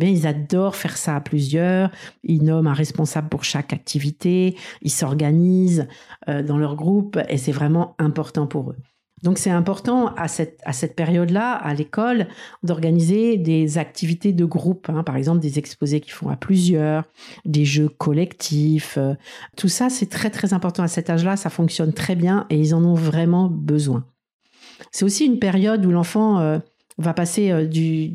eh 0.00 0.10
ils 0.10 0.26
adorent 0.26 0.76
faire 0.76 0.96
ça 0.96 1.16
à 1.16 1.20
plusieurs. 1.20 1.90
Ils 2.24 2.44
nomment 2.44 2.68
un 2.68 2.74
responsable 2.74 3.28
pour 3.30 3.42
chaque 3.42 3.72
activité, 3.72 4.56
ils 4.82 4.92
s'organisent 4.92 5.88
dans 6.28 6.58
leur 6.58 6.76
groupe 6.76 7.18
et 7.28 7.38
c'est 7.38 7.52
vraiment 7.52 7.94
important 7.98 8.46
pour 8.46 8.70
eux. 8.70 8.76
Donc 9.22 9.38
c'est 9.38 9.50
important 9.50 10.14
à 10.14 10.28
cette, 10.28 10.60
à 10.64 10.74
cette 10.74 10.94
période-là, 10.94 11.52
à 11.52 11.72
l'école, 11.72 12.28
d'organiser 12.62 13.38
des 13.38 13.78
activités 13.78 14.32
de 14.32 14.44
groupe, 14.44 14.90
hein. 14.90 15.02
par 15.02 15.16
exemple 15.16 15.40
des 15.40 15.58
exposés 15.58 16.00
qui 16.00 16.10
font 16.10 16.28
à 16.28 16.36
plusieurs, 16.36 17.04
des 17.46 17.64
jeux 17.64 17.88
collectifs. 17.88 18.98
Euh, 18.98 19.14
tout 19.56 19.68
ça, 19.68 19.88
c'est 19.88 20.10
très 20.10 20.28
très 20.28 20.52
important 20.52 20.82
à 20.82 20.88
cet 20.88 21.08
âge-là, 21.08 21.36
ça 21.36 21.48
fonctionne 21.48 21.94
très 21.94 22.14
bien 22.14 22.46
et 22.50 22.58
ils 22.58 22.74
en 22.74 22.84
ont 22.84 22.94
vraiment 22.94 23.48
besoin. 23.48 24.04
C'est 24.92 25.06
aussi 25.06 25.24
une 25.24 25.38
période 25.38 25.84
où 25.86 25.90
l'enfant 25.90 26.38
euh, 26.40 26.58
va 26.98 27.14
passer 27.14 27.50
euh, 27.50 27.66
du, 27.66 28.12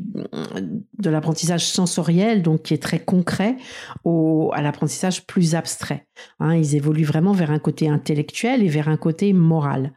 de 0.98 1.10
l'apprentissage 1.10 1.66
sensoriel, 1.66 2.42
donc 2.42 2.62
qui 2.62 2.74
est 2.74 2.82
très 2.82 3.00
concret, 3.00 3.56
au, 4.04 4.50
à 4.54 4.62
l'apprentissage 4.62 5.26
plus 5.26 5.56
abstrait. 5.56 6.06
Hein. 6.38 6.54
ils 6.54 6.76
évoluent 6.76 7.04
vraiment 7.04 7.32
vers 7.32 7.50
un 7.50 7.58
côté 7.58 7.88
intellectuel 7.88 8.62
et 8.62 8.68
vers 8.68 8.88
un 8.88 8.96
côté 8.96 9.32
moral. 9.32 9.92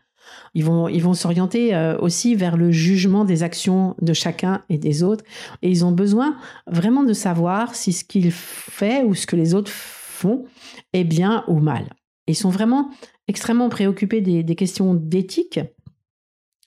Ils 0.53 0.63
vont, 0.63 0.87
ils 0.87 1.01
vont 1.01 1.13
s'orienter 1.13 1.75
euh, 1.75 1.97
aussi 1.99 2.35
vers 2.35 2.57
le 2.57 2.71
jugement 2.71 3.25
des 3.25 3.43
actions 3.43 3.95
de 4.01 4.13
chacun 4.13 4.63
et 4.69 4.77
des 4.77 5.03
autres. 5.03 5.23
Et 5.61 5.69
ils 5.69 5.85
ont 5.85 5.91
besoin 5.91 6.37
vraiment 6.67 7.03
de 7.03 7.13
savoir 7.13 7.75
si 7.75 7.93
ce 7.93 8.03
qu'il 8.03 8.31
fait 8.31 9.03
ou 9.03 9.13
ce 9.15 9.27
que 9.27 9.35
les 9.35 9.53
autres 9.53 9.71
font 9.71 10.45
est 10.93 11.03
bien 11.03 11.43
ou 11.47 11.59
mal. 11.59 11.89
ils 12.27 12.35
sont 12.35 12.49
vraiment 12.49 12.89
extrêmement 13.27 13.69
préoccupés 13.69 14.21
des, 14.21 14.55
questions 14.55 14.93
d'éthique. 14.93 15.59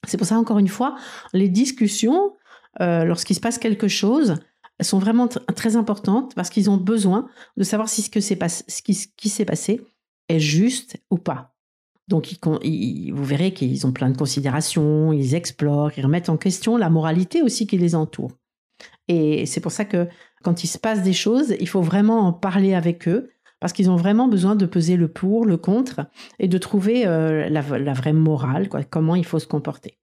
C'est 0.07 0.17
pour 0.17 0.27
ça, 0.27 0.39
encore 0.39 0.59
une 0.59 0.69
fois, 0.69 0.97
les 1.33 1.49
discussions, 1.49 2.35
euh, 2.81 3.05
lorsqu'il 3.05 3.37
se 3.37 3.41
passe 3.41 3.59
quelque 3.59 3.89
chose, 3.89 4.37
sont 4.81 4.99
vraiment 4.99 5.29
très 5.29 5.77
importantes 5.77 6.35
parce 6.35 6.51
qu'ils 6.51 6.71
ont 6.71 6.77
besoin 6.77 7.29
de 7.57 7.65
savoir 7.65 7.89
si 7.89 8.03
ce 8.03 8.11
qui 8.11 9.29
s'est 9.29 9.45
passé 9.45 9.81
est 10.29 10.41
juste 10.41 10.97
ou 11.11 11.19
pas. 11.19 11.55
Donc, 12.09 12.35
vous 12.43 13.25
verrez 13.25 13.53
qu'ils 13.53 13.87
ont 13.87 13.93
plein 13.93 14.11
de 14.11 14.17
considérations, 14.17 15.13
ils 15.13 15.35
explorent, 15.35 15.93
ils 15.97 16.05
remettent 16.05 16.31
en 16.31 16.39
question 16.39 16.77
la 16.77 16.89
moralité 16.89 17.43
aussi 17.43 17.67
qui 17.67 17.77
les 17.77 17.95
entoure. 17.95 18.33
Et 19.09 19.47
c'est 19.47 19.61
pour 19.61 19.73
ça 19.73 19.85
que 19.85 20.09
quand 20.43 20.65
il 20.65 20.69
se 20.69 20.79
passe 20.79 21.03
des 21.03 21.13
choses, 21.13 21.55
il 21.61 21.69
faut 21.69 21.83
vraiment 21.83 22.21
en 22.21 22.33
parler 22.33 22.75
avec 22.75 23.09
eux, 23.09 23.31
parce 23.61 23.73
qu'ils 23.73 23.91
ont 23.91 23.97
vraiment 23.97 24.29
besoin 24.29 24.55
de 24.57 24.67
peser 24.67 24.97
le 24.97 25.09
pour, 25.09 25.45
le 25.45 25.57
contre, 25.57 26.07
et 26.39 26.49
de 26.49 26.59
trouver 26.59 27.07
euh, 27.07 27.49
la, 27.49 27.61
vraie 27.61 28.13
morale, 28.13 28.69
quoi, 28.69 28.85
comment 28.85 29.17
il 29.17 29.25
faut 29.25 29.39
se 29.39 29.47
comporter. 29.47 29.99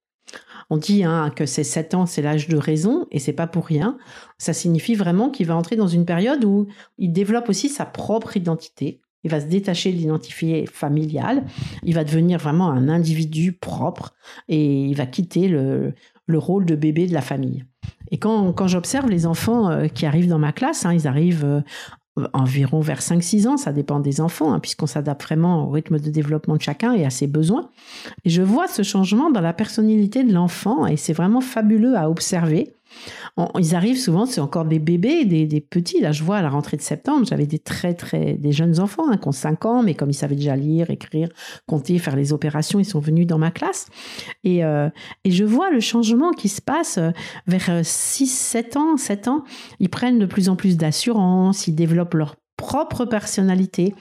On 0.70 0.78
dit 0.78 1.04
hein, 1.04 1.32
que 1.36 1.46
ces 1.46 1.64
7 1.64 1.94
ans, 1.94 2.06
c'est 2.06 2.22
l'âge 2.22 2.48
de 2.48 2.58
raison, 2.58 3.08
et 3.12 3.20
c'est 3.20 3.34
pas 3.34 3.48
pour 3.48 3.66
rien. 3.66 3.98
Ça 4.38 4.52
signifie 4.54 4.96
vraiment 4.96 5.30
qu'il 5.30 5.48
va 5.48 5.56
entrer 5.56 5.76
dans 5.76 5.88
une 5.88 6.06
période 6.06 6.44
où 6.44 6.68
il 6.98 7.14
développe 7.14 7.50
aussi 7.50 7.70
sa 7.70 7.86
propre 7.86 8.36
identité, 8.36 9.02
il 9.26 9.32
va 9.32 9.42
se 9.42 9.48
détacher 9.48 9.92
de 9.92 9.98
l'identité 9.98 10.66
familiale, 10.72 11.44
il 11.84 11.96
va 11.96 12.04
devenir 12.04 12.40
vraiment 12.40 12.70
un 12.70 12.88
individu 12.88 13.52
propre 13.52 14.14
et 14.48 14.86
il 14.86 14.96
va 14.96 15.08
quitter 15.08 15.48
le, 15.48 15.94
rôle 16.30 16.66
de 16.66 16.76
bébé 16.76 17.08
de 17.08 17.14
la 17.14 17.22
famille. 17.22 17.66
Et 18.12 18.20
quand, 18.20 18.54
quand 18.54 18.68
j'observe 18.68 19.10
les 19.10 19.26
enfants 19.26 19.70
euh, 19.70 19.88
qui 19.88 20.06
arrivent 20.06 20.28
dans 20.28 20.40
ma 20.40 20.52
classe, 20.52 20.86
hein, 20.86 20.94
ils 20.94 21.08
arrivent 21.08 21.44
euh, 21.44 21.62
environ 22.34 22.82
vers 22.82 23.00
5-6 23.00 23.48
ans, 23.48 23.58
ça 23.58 23.72
dépend 23.72 24.00
des 24.00 24.22
enfants, 24.22 24.54
hein, 24.54 24.60
puisqu'on 24.60 24.86
s'adapte 24.86 25.24
vraiment 25.24 25.66
au 25.66 25.72
rythme 25.72 26.00
de 26.00 26.10
développement 26.12 26.56
de 26.56 26.62
chacun 26.62 26.94
et 26.94 27.04
à 27.04 27.10
ses 27.10 27.28
besoins. 27.28 27.72
Et 28.26 28.30
je 28.30 28.44
vois 28.44 28.68
ce 28.68 28.84
changement 28.84 29.32
dans 29.32 29.42
la 29.42 29.54
personnalité 29.54 30.24
de 30.24 30.34
l'enfant 30.34 30.86
et 30.86 30.98
c'est 30.98 31.14
vraiment 31.14 31.42
fabuleux 31.42 31.98
à 31.98 32.10
observer 32.10 32.76
ils 33.60 33.76
arrivent 33.76 34.00
souvent, 34.00 34.26
c'est 34.26 34.40
encore 34.40 34.64
des 34.66 34.80
bébés, 34.80 35.26
des, 35.26 35.62
petits. 35.62 36.00
Là, 36.00 36.12
je 36.12 36.24
vois 36.24 36.38
à 36.38 36.42
la 36.42 36.50
rentrée 36.50 36.78
de 36.78 36.82
septembre, 36.82 37.26
j'avais 37.26 37.48
des 37.48 37.60
très, 37.60 37.94
très, 37.94 38.36
des 38.36 38.52
jeunes 38.54 38.80
enfants 38.80 39.10
hein, 39.10 39.18
qui 39.18 39.28
ont 39.28 39.34
5 39.34 39.66
ans, 39.66 39.84
mais 39.84 39.94
comme 39.94 40.10
ils 40.10 40.16
savaient 40.16 40.36
déjà 40.36 40.56
lire, 40.56 40.90
écrire, 40.90 41.30
compter, 41.68 42.00
faire 42.00 42.16
les 42.16 42.32
opérations, 42.32 42.80
ils 42.80 42.86
sont 42.86 43.00
venus 43.00 43.28
dans 43.28 43.38
ma 43.38 43.52
classe. 43.52 43.88
Et, 44.44 44.64
euh, 44.64 44.90
et 45.26 45.32
je 45.32 45.44
vois 45.44 45.70
le 45.70 45.82
changement 45.82 46.32
qui 46.32 46.48
se 46.48 46.62
passe 46.62 46.98
euh, 46.98 47.12
vers 47.48 47.82
6, 47.84 48.28
7 48.28 48.78
ans, 48.78 48.98
7 48.98 49.28
ans. 49.28 49.44
Ils 49.80 49.90
prennent 49.90 50.20
de 50.20 50.26
plus 50.26 50.48
en 50.48 50.56
plus 50.56 50.78
d'assurance, 50.78 51.68
ils 51.68 51.76
développent 51.76 52.14
leur 52.14 52.36
propre 52.58 53.06
personnalité 53.06 53.94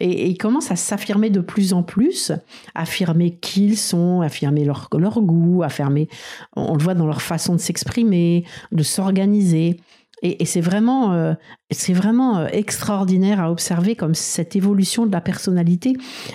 et, 0.00 0.28
ils 0.28 0.38
commencent 0.38 0.70
à 0.70 0.76
s'affirmer 0.76 1.30
de 1.30 1.40
plus 1.40 1.72
en 1.72 1.82
plus, 1.82 2.32
affirmer 2.74 3.36
qui 3.36 3.66
ils 3.66 3.76
sont, 3.76 4.20
affirmer 4.20 4.64
leur, 4.64 4.88
leur 4.96 5.20
goût, 5.20 5.62
affirmer, 5.62 6.08
on 6.56 6.74
le 6.74 6.82
voit 6.82 6.94
dans 6.94 7.06
leur 7.06 7.22
façon 7.22 7.54
de 7.54 7.60
s'exprimer, 7.60 8.44
de 8.72 8.82
s'organiser. 8.82 9.80
Et, 10.22 10.44
c'est 10.44 10.60
vraiment, 10.60 11.12
euh, 11.12 11.34
c'est 11.70 11.92
vraiment 11.92 12.38
euh, 12.38 12.46
extraordinaire 12.52 13.40
à 13.40 13.50
observer 13.50 13.94
comme 13.94 14.14
cette 14.14 14.56
évolution 14.56 15.06
de 15.06 15.12
la 15.12 15.20
personnalité 15.20 15.94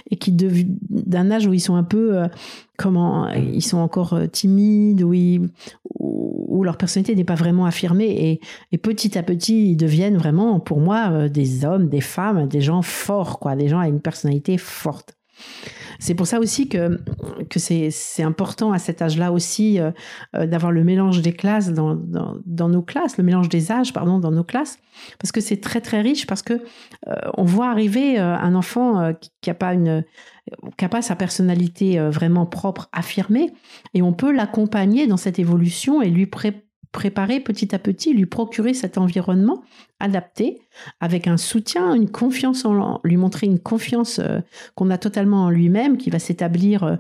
et 0.10 0.16
qui 0.16 0.32
d'un 0.32 1.32
âge 1.32 1.48
où 1.48 1.54
ils 1.54 1.60
sont 1.60 1.76
un 1.76 1.84
peu 1.84 2.18
euh, 2.18 2.28
comment 2.78 3.30
ils 3.30 3.64
sont 3.64 3.78
encore 3.78 4.20
timides 4.32 5.04
où, 5.04 5.14
où 6.00 6.64
leur 6.64 6.78
personnalité 6.78 7.16
n'est 7.16 7.24
pas 7.24 7.36
vraiment 7.36 7.66
affirmée 7.66 8.40
et, 8.72 8.78
petit 8.78 9.18
à 9.18 9.24
petit 9.24 9.72
ils 9.72 9.78
deviennent 9.78 10.18
vraiment 10.18 10.60
pour 10.60 10.80
moi 10.80 11.30
des 11.30 11.66
hommes, 11.66 11.90
des 11.90 12.02
femmes, 12.02 12.48
des 12.48 12.62
gens 12.62 12.82
forts 12.82 13.40
quoi, 13.40 13.56
des 13.56 13.68
gens 13.68 13.80
avec 13.80 13.94
une 13.94 14.02
personnalité 14.02 14.58
forte. 14.58 15.16
C'est 16.00 16.16
pour 16.16 16.28
ça 16.28 16.40
aussi 16.40 16.68
que, 16.68 17.00
que 17.50 17.60
c'est 17.60 18.24
important 18.24 18.74
à 18.74 18.80
cet 18.80 19.02
âge-là 19.02 19.32
aussi 19.32 19.80
euh, 19.80 19.92
euh, 20.36 20.46
d'avoir 20.46 20.74
le 20.74 20.84
mélange 20.84 21.22
des 21.22 21.32
classes 21.32 21.72
dans, 21.72 21.96
dans, 21.96 22.70
nos 22.70 22.82
classes, 22.82 23.18
le 23.18 23.24
mélange 23.24 23.48
des 23.48 23.72
âges, 23.72 23.94
pardon, 23.94 24.20
dans 24.20 24.32
nos 24.32 24.44
classes, 24.44 24.80
parce 25.18 25.32
que 25.32 25.40
c'est 25.40 25.62
très 25.62 25.80
très 25.80 26.02
riche, 26.02 26.28
parce 26.28 26.42
que 26.42 26.54
euh, 27.08 27.16
on 27.38 27.46
voit 27.46 27.70
arriver 27.70 28.18
un 28.18 28.54
enfant 28.56 29.14
qui 29.42 29.50
n'a 29.50 29.54
pas 29.54 29.74
pas 30.90 31.02
sa 31.02 31.16
personnalité 31.16 32.00
vraiment 32.10 32.46
propre, 32.46 32.90
affirmée, 32.92 33.52
et 33.94 34.02
on 34.02 34.12
peut 34.12 34.34
l'accompagner 34.34 35.08
dans 35.08 35.18
cette 35.18 35.40
évolution 35.40 36.02
et 36.02 36.10
lui 36.10 36.26
préparer 36.26 36.64
préparer 36.94 37.42
petit 37.42 37.76
à 37.76 37.80
petit, 37.80 38.14
lui 38.14 38.28
procurer 38.28 38.74
cet 38.74 38.98
environnement 38.98 39.64
adapté, 40.00 40.62
avec 41.02 41.28
un 41.28 41.38
soutien, 41.38 41.94
une 41.94 42.10
confiance 42.10 42.66
en 42.66 43.02
lui 43.04 43.18
montrer 43.18 43.48
une 43.48 43.60
confiance 43.60 44.20
euh, 44.20 44.40
qu'on 44.76 44.90
a 44.90 44.98
totalement 44.98 45.46
en 45.46 45.50
lui-même, 45.50 45.98
qui 45.98 46.10
va 46.10 46.20
s'établir 46.20 46.84
euh, 46.84 46.96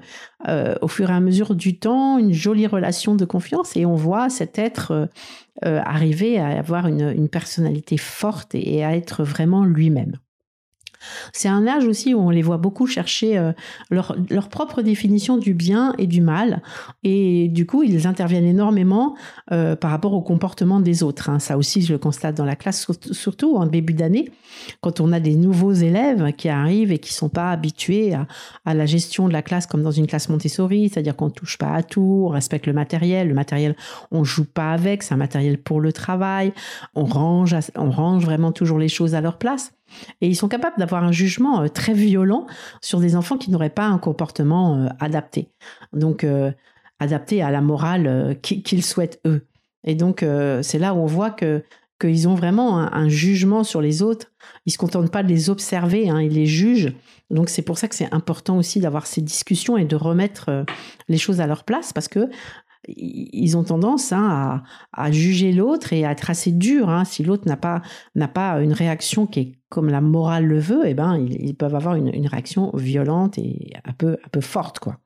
euh, 0.50 0.76
au 0.82 0.88
fur 0.88 1.10
et 1.10 1.14
à 1.14 1.20
mesure 1.20 1.56
du 1.56 1.80
temps, 1.80 2.18
une 2.18 2.34
jolie 2.34 2.68
relation 2.68 3.16
de 3.16 3.24
confiance, 3.24 3.78
et 3.78 3.86
on 3.86 3.96
voit 3.96 4.30
cet 4.30 4.60
être 4.60 5.10
arriver 5.62 6.40
à 6.40 6.48
avoir 6.48 6.88
une, 6.88 7.30
personnalité 7.30 7.98
forte 7.98 8.56
et 8.56 8.84
à 8.84 8.98
être 8.98 9.24
vraiment 9.24 9.64
lui-même. 9.64 10.18
C'est 11.32 11.48
un 11.48 11.68
âge 11.68 11.86
aussi 11.86 12.14
où 12.14 12.20
on 12.20 12.30
les 12.30 12.42
voit 12.42 12.58
beaucoup 12.58 12.88
chercher 12.88 13.38
euh, 13.38 13.52
leur, 13.90 14.16
propre 14.50 14.82
définition 14.82 15.38
du 15.38 15.54
bien 15.54 15.94
et 15.98 16.08
du 16.08 16.22
mal. 16.22 16.62
Et 17.04 17.48
du 17.50 17.66
coup, 17.66 17.84
ils 17.84 18.08
interviennent 18.08 18.46
énormément 18.46 19.16
euh, 19.52 19.76
par 19.76 19.92
rapport 19.92 20.14
au 20.14 20.22
comportement 20.22 20.80
des 20.80 21.04
autres. 21.04 21.30
Hein. 21.30 21.40
Ça 21.40 21.58
aussi, 21.58 21.82
je 21.82 21.94
le 21.94 22.00
constate 22.00 22.36
dans 22.36 22.46
la 22.46 22.56
classe, 22.56 22.88
surtout 23.12 23.56
en 23.56 23.66
début 23.66 23.94
d'année, 23.94 24.32
quand 24.82 25.00
on 25.00 25.12
a 25.12 25.20
des 25.20 25.36
nouveaux 25.36 25.74
élèves 25.74 26.34
qui 26.34 26.50
arrivent 26.50 26.92
et 26.92 27.00
qui 27.00 27.14
sont 27.14 27.30
pas 27.30 27.52
habitués 27.52 28.14
à, 28.66 28.74
la 28.74 28.86
gestion 28.86 29.28
de 29.28 29.34
la 29.34 29.42
classe 29.42 29.68
comme 29.68 29.84
dans 29.84 29.92
une 29.92 30.08
classe 30.08 30.30
Montessori, 30.30 30.90
c'est-à-dire 30.90 31.16
qu'on 31.16 31.30
touche 31.30 31.58
pas 31.58 31.74
à 31.74 31.84
tout, 31.84 32.26
on 32.28 32.30
respecte 32.30 32.68
le 32.68 32.74
matériel. 32.74 33.28
Le 33.28 33.34
matériel, 33.34 33.76
on 34.12 34.24
joue 34.24 34.46
pas 34.46 34.72
avec, 34.72 35.04
c'est 35.04 35.14
un 35.14 35.18
matériel 35.18 35.58
pour 35.58 35.82
le 35.82 35.92
travail. 35.94 36.54
On 36.96 37.06
range, 37.06 37.56
on 37.76 37.92
range 37.92 38.26
vraiment 38.26 38.52
toujours 38.52 38.80
les 38.80 38.90
choses 38.90 39.16
à 39.16 39.22
leur 39.22 39.38
place. 39.38 39.74
Et 40.22 40.28
ils 40.28 40.36
sont 40.36 40.48
capables 40.48 40.78
d'avoir 40.78 41.04
un 41.04 41.12
jugement 41.12 41.62
euh, 41.62 41.68
très 41.68 41.94
violent 41.94 42.48
sur 42.82 43.00
des 43.00 43.16
enfants 43.16 43.38
qui 43.38 43.52
n'auraient 43.52 43.70
pas 43.70 43.86
un 43.86 43.98
comportement 43.98 44.78
euh, 44.78 44.88
adapté. 45.00 45.50
Donc, 45.94 46.24
euh, 46.24 46.52
adapté 47.00 47.42
à 47.42 47.52
la 47.52 47.62
morale 47.62 48.38
qu'ils 48.42 48.84
souhaitent 48.84 49.20
eux. 49.26 49.46
Et 49.84 49.96
donc, 49.96 50.24
c'est 50.62 50.80
là 50.80 50.94
où 50.94 51.00
on 51.00 51.06
voit 51.06 51.32
que 51.32 51.64
qu'ils 52.00 52.30
ont 52.30 52.36
vraiment 52.36 52.78
un, 52.78 53.10
jugement 53.10 53.66
sur 53.66 53.82
les 53.82 54.02
autres. 54.02 54.32
Ils 54.66 54.72
se 54.72 54.78
contentent 54.78 55.12
pas 55.12 55.24
de 55.24 55.28
les 55.28 55.50
observer, 55.50 56.10
hein, 56.10 56.22
ils 56.22 56.32
les 56.32 56.46
jugent. 56.46 56.94
Donc 57.30 57.50
c'est 57.50 57.62
pour 57.62 57.78
ça 57.78 57.90
que 57.90 57.96
c'est 57.96 58.14
important 58.14 58.58
aussi 58.58 58.80
d'avoir 58.80 59.06
ces 59.06 59.20
discussions 59.20 59.76
et 59.76 59.84
de 59.84 59.98
remettre 59.98 60.66
les 61.10 61.18
choses 61.18 61.42
à 61.42 61.48
leur 61.48 61.66
place 61.66 61.92
parce 61.92 62.08
que 62.08 62.30
ils 62.88 63.58
ont 63.58 63.64
tendance 63.64 64.12
hein, 64.12 64.64
à, 64.92 65.12
juger 65.12 65.52
l'autre 65.52 65.94
et 65.94 66.06
à 66.06 66.12
être 66.12 66.30
assez 66.30 66.52
durs. 66.52 66.90
Hein. 66.90 67.06
Si 67.06 67.24
l'autre 67.24 67.48
n'a 67.48 67.58
pas, 67.58 67.82
pas 68.34 68.62
une 68.62 68.74
réaction 68.74 69.26
qui 69.26 69.40
est 69.40 69.52
comme 69.70 69.90
la 69.90 70.02
morale 70.02 70.46
le 70.46 70.60
veut, 70.60 70.84
eh 70.86 70.94
ben, 70.94 71.18
ils, 71.18 71.56
peuvent 71.56 71.76
avoir 71.76 71.96
une, 71.96 72.28
réaction 72.28 72.72
violente 72.76 73.38
et 73.38 73.74
un 73.86 73.94
peu, 73.94 74.18
un 74.24 74.30
peu 74.30 74.42
forte. 74.42 74.80
quoi. 74.80 75.00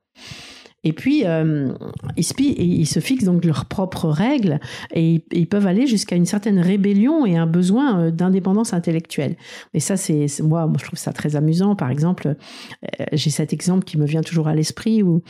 Et 0.84 0.94
puis, 0.94 1.26
euh, 1.26 1.74
ils, 2.16 2.86
se 2.86 3.00
fixent 3.00 3.24
donc 3.24 3.44
leurs 3.44 3.66
propres 3.66 4.08
règles 4.10 4.60
et 4.94 5.24
ils, 5.32 5.48
peuvent 5.48 5.66
aller 5.66 5.88
jusqu'à 5.88 6.16
une 6.16 6.26
certaine 6.26 6.60
rébellion 6.60 7.26
et 7.26 7.36
un 7.36 7.48
besoin 7.48 8.00
euh, 8.00 8.12
d'indépendance 8.12 8.74
intellectuelle. 8.74 9.36
Et 9.74 9.80
ça, 9.80 9.98
c'est 9.98 10.28
moi, 10.42 10.72
je 10.80 10.86
trouve 10.86 11.00
ça 11.00 11.14
très 11.14 11.36
amusant. 11.36 11.76
Par 11.76 11.90
exemple, 11.90 12.36
euh, 12.84 13.06
j'ai 13.12 13.32
cet 13.32 13.54
exemple 13.54 13.86
qui 13.86 13.98
me 13.98 14.06
vient 14.06 14.22
toujours 14.22 14.48
à 14.48 14.54
l'esprit 14.54 15.02
où, 15.02 15.22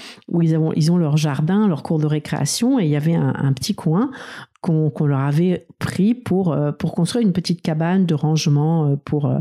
ils, 0.41 0.57
ont, 0.57 0.97
leur 0.97 1.17
jardin, 1.17 1.67
leur 1.67 1.81
cours 1.81 1.99
de 1.99 2.07
récréation 2.07 2.79
et 2.79 2.83
il 2.83 2.89
y 2.89 2.97
avait 2.97 3.15
un, 3.15 3.33
un 3.35 3.53
petit 3.53 3.73
coin 3.73 4.11
qu'on 4.59 5.05
leur 5.05 5.19
avait 5.19 5.65
pris 5.79 6.13
pour, 6.13 6.57
pour 6.77 6.93
construire 6.93 7.25
une 7.25 7.31
petite 7.31 7.61
cabane 7.61 8.05
de 8.05 8.13
rangement 8.13 8.97
pour, 9.05 9.31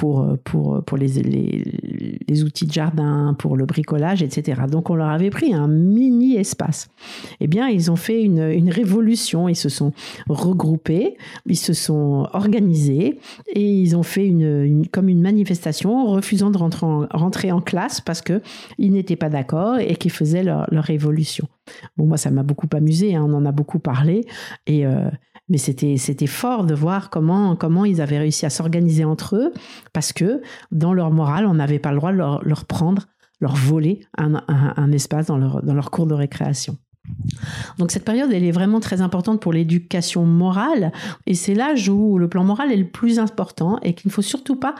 pour, 0.00 0.22
euh, 0.22 0.36
pour, 0.44 0.76
euh, 0.76 0.80
pour 0.80 0.96
les, 0.96 1.08
les, 2.26 2.42
outils 2.42 2.66
de 2.66 2.72
jardin, 2.72 3.36
pour 3.38 3.54
le 3.54 3.66
bricolage, 3.66 4.22
etc. 4.22 4.62
Donc 4.66 4.88
on 4.88 4.94
leur 4.94 5.08
avait 5.08 5.28
pris 5.28 5.52
un 5.52 5.68
mini 5.68 6.36
espace. 6.36 6.88
Eh 7.40 7.46
bien, 7.46 7.68
ils 7.68 7.90
ont 7.90 7.96
fait 7.96 8.22
une, 8.22 8.40
une 8.40 8.70
révolution, 8.70 9.46
ils 9.46 9.56
se 9.56 9.68
sont 9.68 9.92
regroupés, 10.26 11.18
ils 11.44 11.58
se 11.58 11.74
sont 11.74 12.26
organisés 12.32 13.18
et 13.52 13.62
ils 13.62 13.94
ont 13.94 14.02
fait 14.02 14.26
une, 14.26 14.86
comme 14.90 15.10
une 15.10 15.20
manifestation 15.20 16.06
refusant 16.06 16.50
de 16.50 16.56
rentrer 16.56 16.86
en, 16.86 17.06
rentrer 17.10 17.52
en 17.52 17.60
classe 17.60 18.00
parce 18.00 18.22
qu'ils 18.22 18.40
n'étaient 18.92 19.16
pas 19.16 19.28
d'accord 19.28 19.80
et 19.80 19.96
qu'ils 19.96 20.12
faisaient 20.12 20.44
leur, 20.44 20.66
leur 20.72 20.84
révolution. 20.84 21.46
Bon, 21.98 22.06
moi, 22.06 22.16
ça 22.16 22.30
m'a 22.30 22.42
beaucoup 22.42 22.68
amusé, 22.72 23.16
hein, 23.16 23.26
on 23.28 23.34
en 23.34 23.44
a 23.44 23.52
beaucoup 23.52 23.80
parlé 23.80 24.24
et... 24.66 24.86
Euh, 24.86 25.10
mais 25.50 25.58
c'était 25.58 25.96
c'était 25.98 26.26
fort 26.26 26.64
de 26.64 26.74
voir 26.74 27.10
comment 27.10 27.56
comment 27.56 27.84
ils 27.84 28.00
avaient 28.00 28.18
réussi 28.18 28.46
à 28.46 28.50
s'organiser 28.50 29.04
entre 29.04 29.36
eux 29.36 29.52
parce 29.92 30.12
que 30.12 30.40
dans 30.70 30.94
leur 30.94 31.10
morale 31.10 31.44
on 31.46 31.54
n'avait 31.54 31.78
pas 31.78 31.90
le 31.90 31.96
droit 31.96 32.12
de 32.12 32.16
leur, 32.16 32.42
leur 32.44 32.64
prendre 32.64 33.06
leur 33.40 33.54
voler 33.54 34.00
un, 34.18 34.42
un, 34.48 34.92
espace 34.92 35.26
dans 35.26 35.38
leur 35.38 35.62
dans 35.62 35.74
leur 35.74 35.90
cours 35.90 36.06
de 36.06 36.14
récréation. 36.14 36.76
Donc 37.78 37.90
cette 37.90 38.04
période, 38.04 38.30
elle 38.32 38.44
est 38.44 38.50
vraiment 38.50 38.78
très 38.78 39.00
importante 39.00 39.40
pour 39.40 39.52
l'éducation 39.52 40.24
morale, 40.26 40.92
et 41.26 41.34
c'est 41.34 41.54
l'âge 41.54 41.88
où 41.88 42.18
le 42.18 42.28
plan 42.28 42.44
moral 42.44 42.70
est 42.70 42.76
le 42.76 42.88
plus 42.88 43.18
important 43.18 43.78
et 43.82 43.94
qu'il 43.94 44.08
ne 44.08 44.12
faut 44.12 44.22
surtout 44.22 44.56
pas 44.56 44.74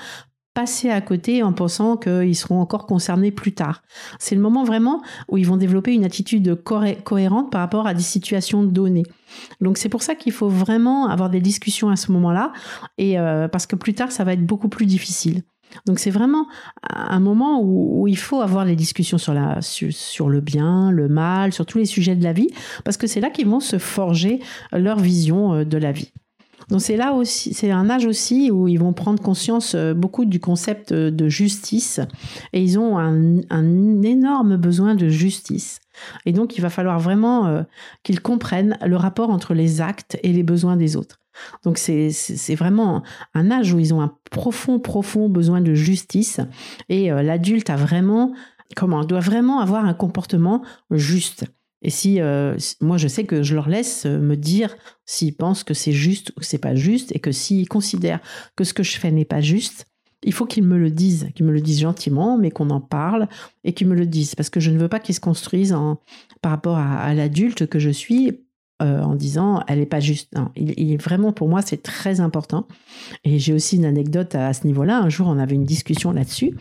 passer 0.61 0.90
à 0.90 1.00
côté 1.00 1.43
en 1.43 1.55
pensant 1.55 1.97
qu'ils 1.97 2.37
seront 2.37 2.61
encore 2.61 2.85
concernés 2.85 3.31
plus 3.31 3.55
tard. 3.55 3.83
C'est 4.19 4.35
le 4.35 4.43
moment 4.43 4.62
vraiment 4.62 5.00
où 5.29 5.38
ils 5.38 5.47
vont 5.47 5.57
développer 5.57 5.95
une 5.95 6.05
attitude 6.05 6.55
cohérente 6.62 7.50
par 7.50 7.62
rapport 7.62 7.87
à 7.87 7.95
des 7.95 8.02
situations 8.02 8.62
données. 8.62 9.07
Donc 9.62 9.79
c'est 9.79 9.88
pour 9.88 10.02
ça 10.02 10.14
qu'il 10.14 10.33
faut 10.33 10.50
vraiment 10.50 11.09
avoir 11.09 11.31
des 11.31 11.40
discussions 11.40 11.88
à 11.88 11.97
ce 11.97 12.12
moment-là, 12.12 12.52
et 12.99 13.19
euh, 13.19 13.49
parce 13.49 13.67
que 13.67 13.75
plus 13.75 13.95
tard 13.95 14.12
ça 14.12 14.23
va 14.23 14.35
être 14.35 14.45
beaucoup 14.45 14.69
plus 14.69 14.85
difficile. 14.85 15.45
Donc 15.87 15.99
c'est 15.99 16.11
vraiment 16.11 16.47
un 16.90 17.21
moment 17.21 17.62
où, 17.62 18.07
il 18.07 18.19
faut 18.19 18.43
avoir 18.43 18.67
les 18.67 18.76
discussions 18.76 19.17
sur, 19.17 19.35
sur, 19.62 20.29
le 20.29 20.40
bien, 20.43 20.90
le 20.90 21.09
mal, 21.09 21.55
sur 21.55 21.64
tous 21.64 21.79
les 21.79 21.87
sujets 21.87 22.17
de 22.17 22.25
la 22.25 22.35
vie, 22.35 22.49
parce 22.85 22.99
que 22.99 23.07
c'est 23.07 23.21
là 23.21 23.31
qu'ils 23.31 23.49
vont 23.49 23.61
se 23.61 23.79
forger 23.79 24.40
leur 24.73 24.99
vision 24.99 25.55
euh, 25.55 25.64
de 25.64 25.79
la 25.79 25.93
vie. 25.93 26.12
Donc 26.71 26.81
c'est 26.81 26.97
là 26.97 27.12
aussi, 27.12 27.53
c'est 27.53 27.71
un 27.71 27.91
âge 27.91 28.07
aussi 28.07 28.50
où 28.50 28.69
ils 28.69 28.79
vont 28.79 28.93
prendre 28.93 29.21
conscience 29.21 29.75
euh, 29.75 29.93
beaucoup 29.93 30.25
du 30.25 30.39
concept 30.39 30.93
euh, 30.93 31.11
de 31.11 31.29
justice 31.29 32.00
et 32.53 32.62
ils 32.62 32.79
ont 32.79 32.99
un, 32.99 34.03
énorme 34.03 34.57
besoin 34.57 34.95
de 34.95 35.09
justice. 35.09 35.81
Et 36.27 36.33
donc 36.33 36.57
il 36.57 36.61
va 36.61 36.71
falloir 36.71 37.00
vraiment 37.00 37.47
euh, 37.47 37.62
qu'ils 38.05 38.21
comprennent 38.21 38.79
le 38.85 38.97
rapport 38.97 39.31
entre 39.31 39.53
les 39.53 39.81
actes 39.81 40.19
et 40.23 40.33
les 40.33 40.45
besoins 40.45 40.77
des 40.77 40.97
autres. 40.97 41.19
Donc 41.65 41.79
c'est 41.79 42.55
vraiment 42.55 43.03
un 43.35 43.50
âge 43.50 43.73
où 43.73 43.79
ils 43.79 43.95
ont 43.95 44.03
un 44.03 44.15
profond, 44.31 44.79
profond 44.79 45.29
besoin 45.29 45.61
de 45.61 45.75
justice 45.75 46.41
et 46.89 47.09
l'adulte 47.09 47.71
a 47.71 47.77
vraiment, 47.77 48.35
comment, 48.77 49.05
doit 49.05 49.21
vraiment 49.21 49.61
avoir 49.61 49.87
un 49.87 49.95
comportement 49.95 50.62
juste. 50.91 51.47
Et 51.83 51.91
si 51.91 52.21
euh, 52.21 52.57
moi 52.81 52.99
je 52.99 53.09
sais 53.09 53.25
que 53.25 53.43
je 53.43 53.55
leur 53.55 53.69
laisse 53.69 54.05
euh, 54.07 54.19
me 54.19 54.37
dire 54.37 54.77
s'ils 55.07 55.35
pensent 55.35 55.65
que 55.65 55.75
c'est 55.75 55.93
juste 55.93 56.31
ou 56.37 56.41
que 56.41 56.47
c'est 56.47 56.59
pas 56.59 56.75
juste, 56.75 57.15
et 57.15 57.19
que 57.19 57.33
s'ils 57.33 57.69
considèrent 57.69 58.21
que 58.57 58.65
ce 58.65 58.75
que 58.75 58.83
je 58.83 58.99
fais 58.99 59.11
n'est 59.11 59.25
pas 59.25 59.41
juste, 59.41 59.87
il 60.23 60.35
faut 60.35 60.45
qu'ils 60.45 60.65
me 60.65 60.77
le 60.77 60.91
disent, 60.91 61.31
qu'ils 61.35 61.47
me 61.47 61.53
le 61.53 61.63
disent 61.63 61.81
gentiment, 61.81 62.37
mais 62.37 62.51
qu'on 62.51 62.69
en 62.71 62.81
parle 62.81 63.29
et 63.65 63.73
qu'ils 63.73 63.89
me 63.89 63.95
le 63.95 64.05
disent, 64.07 64.35
parce 64.35 64.51
que 64.51 64.61
je 64.61 64.71
ne 64.71 64.79
veux 64.79 64.89
pas 64.89 65.01
qu'ils 65.01 65.15
se 65.15 65.21
construisent 65.21 65.73
en, 65.73 65.99
par 66.43 66.53
rapport 66.53 66.77
à 66.77 67.15
l'adulte 67.15 67.67
que 67.67 67.79
je 67.79 67.91
suis 67.91 68.41
euh, 68.83 69.03
en 69.03 69.15
disant 69.15 69.63
elle 69.69 69.79
n'est 69.79 69.87
pas 69.87 70.01
juste. 70.01 70.33
Non, 70.35 70.49
il, 70.57 70.93
est 70.93 71.02
vraiment 71.02 71.33
pour 71.33 71.49
moi 71.49 71.63
c'est 71.63 71.83
très 71.83 72.21
important. 72.21 72.67
Et 73.25 73.39
j'ai 73.39 73.52
aussi 73.52 73.76
une 73.76 73.85
anecdote 73.85 74.35
à, 74.35 74.52
ce 74.52 74.67
niveau-là. 74.67 74.99
Un 74.99 75.09
jour 75.09 75.28
on 75.28 75.39
avait 75.39 75.54
une 75.54 75.65
discussion 75.65 76.13
là-dessus 76.13 76.57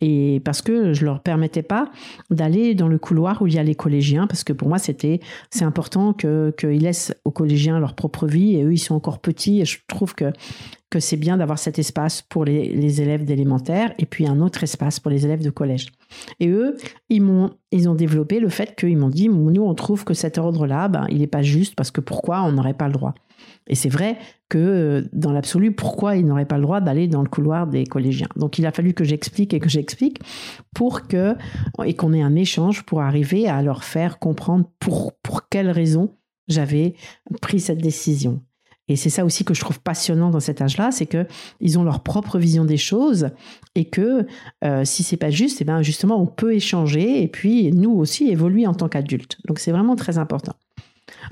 et 0.00 0.40
parce 0.44 0.62
que 0.62 0.92
je 0.92 1.04
leur 1.04 1.20
permettais 1.20 1.62
pas 1.62 1.90
d'aller 2.30 2.74
dans 2.74 2.88
le 2.88 2.98
couloir 2.98 3.42
où 3.42 3.46
il 3.46 3.54
y 3.54 3.58
a 3.58 3.62
les 3.62 3.74
collégiens 3.74 4.26
parce 4.26 4.44
que 4.44 4.52
pour 4.52 4.68
moi 4.68 4.78
c'était 4.78 5.20
c'est 5.50 5.64
important 5.64 6.12
que 6.12 6.54
qu'ils 6.58 6.82
laissent 6.82 7.14
aux 7.24 7.30
collégiens 7.30 7.78
leur 7.78 7.94
propre 7.94 8.26
vie 8.26 8.56
et 8.56 8.64
eux 8.64 8.72
ils 8.72 8.78
sont 8.78 8.94
encore 8.94 9.18
petits 9.18 9.60
et 9.60 9.64
je 9.64 9.78
trouve 9.88 10.14
que 10.14 10.32
que 10.94 11.00
c'est 11.00 11.16
bien 11.16 11.36
d'avoir 11.36 11.58
cet 11.58 11.80
espace 11.80 12.22
pour 12.22 12.44
les, 12.44 13.00
élèves 13.00 13.24
d'élémentaire 13.24 13.92
et 13.98 14.06
puis 14.06 14.28
un 14.28 14.40
autre 14.40 14.62
espace 14.62 15.00
pour 15.00 15.10
les 15.10 15.24
élèves 15.24 15.42
de 15.42 15.50
collège. 15.50 15.88
Et 16.38 16.48
eux, 16.48 16.76
ils, 17.08 17.20
m'ont, 17.20 17.50
ils 17.72 17.88
ont 17.88 17.96
développé 17.96 18.38
le 18.38 18.48
fait 18.48 18.76
qu'ils 18.76 18.96
m'ont 18.96 19.08
dit, 19.08 19.28
nous, 19.28 19.64
on 19.64 19.74
trouve 19.74 20.04
que 20.04 20.14
cet 20.14 20.38
ordre-là, 20.38 20.86
ben, 20.86 21.06
il 21.10 21.18
n'est 21.18 21.26
pas 21.26 21.42
juste 21.42 21.74
parce 21.74 21.90
que 21.90 22.00
pourquoi 22.00 22.42
on 22.44 22.52
n'aurait 22.52 22.74
pas 22.74 22.86
le 22.86 22.92
droit 22.92 23.12
Et 23.66 23.74
c'est 23.74 23.88
vrai 23.88 24.18
que 24.48 24.58
euh, 24.58 25.08
dans 25.12 25.32
l'absolu, 25.32 25.72
pourquoi 25.72 26.14
ils 26.14 26.24
n'auraient 26.24 26.46
pas 26.46 26.58
le 26.58 26.62
droit 26.62 26.80
d'aller 26.80 27.08
dans 27.08 27.22
le 27.22 27.28
couloir 27.28 27.66
des 27.66 27.86
collégiens 27.86 28.28
Donc 28.36 28.58
il 28.58 28.66
a 28.66 28.70
fallu 28.70 28.94
que 28.94 29.02
j'explique 29.02 29.52
et 29.52 29.58
que 29.58 29.68
j'explique 29.68 30.20
pour 30.76 31.08
que, 31.08 31.34
et 31.84 31.94
qu'on 31.94 32.12
ait 32.12 32.22
un 32.22 32.36
échange 32.36 32.84
pour 32.84 33.00
arriver 33.00 33.48
à 33.48 33.62
leur 33.62 33.82
faire 33.82 34.20
comprendre 34.20 34.70
pour, 34.78 35.12
pour 35.24 35.48
quelles 35.48 35.70
raisons 35.70 36.14
j'avais 36.46 36.94
pris 37.40 37.58
cette 37.58 37.82
décision. 37.82 38.42
Et 38.88 38.96
c'est 38.96 39.10
ça 39.10 39.24
aussi 39.24 39.44
que 39.44 39.54
je 39.54 39.60
trouve 39.60 39.80
passionnant 39.80 40.30
dans 40.30 40.40
cet 40.40 40.60
âge-là, 40.60 40.90
c'est 40.90 41.06
que 41.06 41.26
ils 41.60 41.78
ont 41.78 41.84
leur 41.84 42.02
propre 42.02 42.38
vision 42.38 42.64
des 42.64 42.76
choses 42.76 43.30
et 43.74 43.86
que 43.86 44.26
euh, 44.62 44.84
si 44.84 45.02
c'est 45.02 45.16
pas 45.16 45.30
juste, 45.30 45.60
et 45.60 45.64
eh 45.64 45.64
ben 45.64 45.82
justement 45.82 46.20
on 46.20 46.26
peut 46.26 46.54
échanger 46.54 47.22
et 47.22 47.28
puis 47.28 47.72
nous 47.72 47.92
aussi 47.92 48.28
évoluer 48.28 48.66
en 48.66 48.74
tant 48.74 48.88
qu'adultes. 48.88 49.38
Donc 49.46 49.58
c'est 49.58 49.72
vraiment 49.72 49.96
très 49.96 50.18
important. 50.18 50.54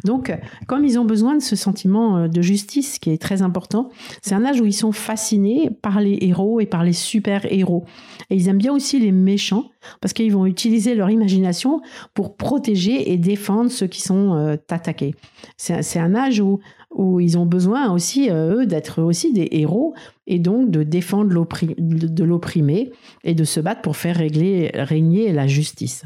Donc, 0.04 0.36
comme 0.66 0.84
ils 0.84 0.98
ont 0.98 1.04
besoin 1.04 1.36
de 1.36 1.42
ce 1.42 1.56
sentiment 1.56 2.16
euh, 2.16 2.28
de 2.28 2.42
justice 2.42 2.98
qui 2.98 3.10
est 3.10 3.20
très 3.20 3.42
important, 3.42 3.90
c'est 4.20 4.34
un 4.34 4.44
âge 4.44 4.60
où 4.60 4.66
ils 4.66 4.72
sont 4.72 4.92
fascinés 4.92 5.70
par 5.82 6.00
les 6.00 6.18
héros 6.20 6.60
et 6.60 6.66
par 6.66 6.84
les 6.84 6.92
super-héros. 6.92 7.84
Et 8.30 8.36
ils 8.36 8.48
aiment 8.48 8.58
bien 8.58 8.72
aussi 8.72 8.98
les 8.98 9.12
méchants 9.12 9.70
parce 10.00 10.12
qu'ils 10.12 10.32
vont 10.32 10.46
utiliser 10.46 10.94
leur 10.94 11.10
imagination 11.10 11.80
pour 12.14 12.36
protéger 12.36 13.12
et 13.12 13.16
défendre 13.16 13.70
ceux 13.70 13.86
qui 13.86 14.02
sont 14.02 14.34
euh, 14.34 14.56
attaqués. 14.70 15.14
C'est 15.56 15.98
un 15.98 16.14
âge 16.14 16.40
où 16.40 17.20
ils 17.20 17.38
ont 17.38 17.46
besoin 17.46 17.92
aussi, 17.92 18.30
euh, 18.30 18.60
eux, 18.60 18.66
d'être 18.66 19.02
aussi 19.02 19.32
des 19.32 19.48
héros 19.52 19.94
et 20.26 20.38
donc 20.38 20.70
de 20.70 20.82
défendre 20.82 21.30
de 21.30 22.24
l'opprimé 22.24 22.92
et 23.24 23.34
de 23.34 23.44
se 23.44 23.60
battre 23.60 23.82
pour 23.82 23.96
faire 23.96 24.16
régner 24.16 25.32
la 25.32 25.46
justice. 25.46 26.04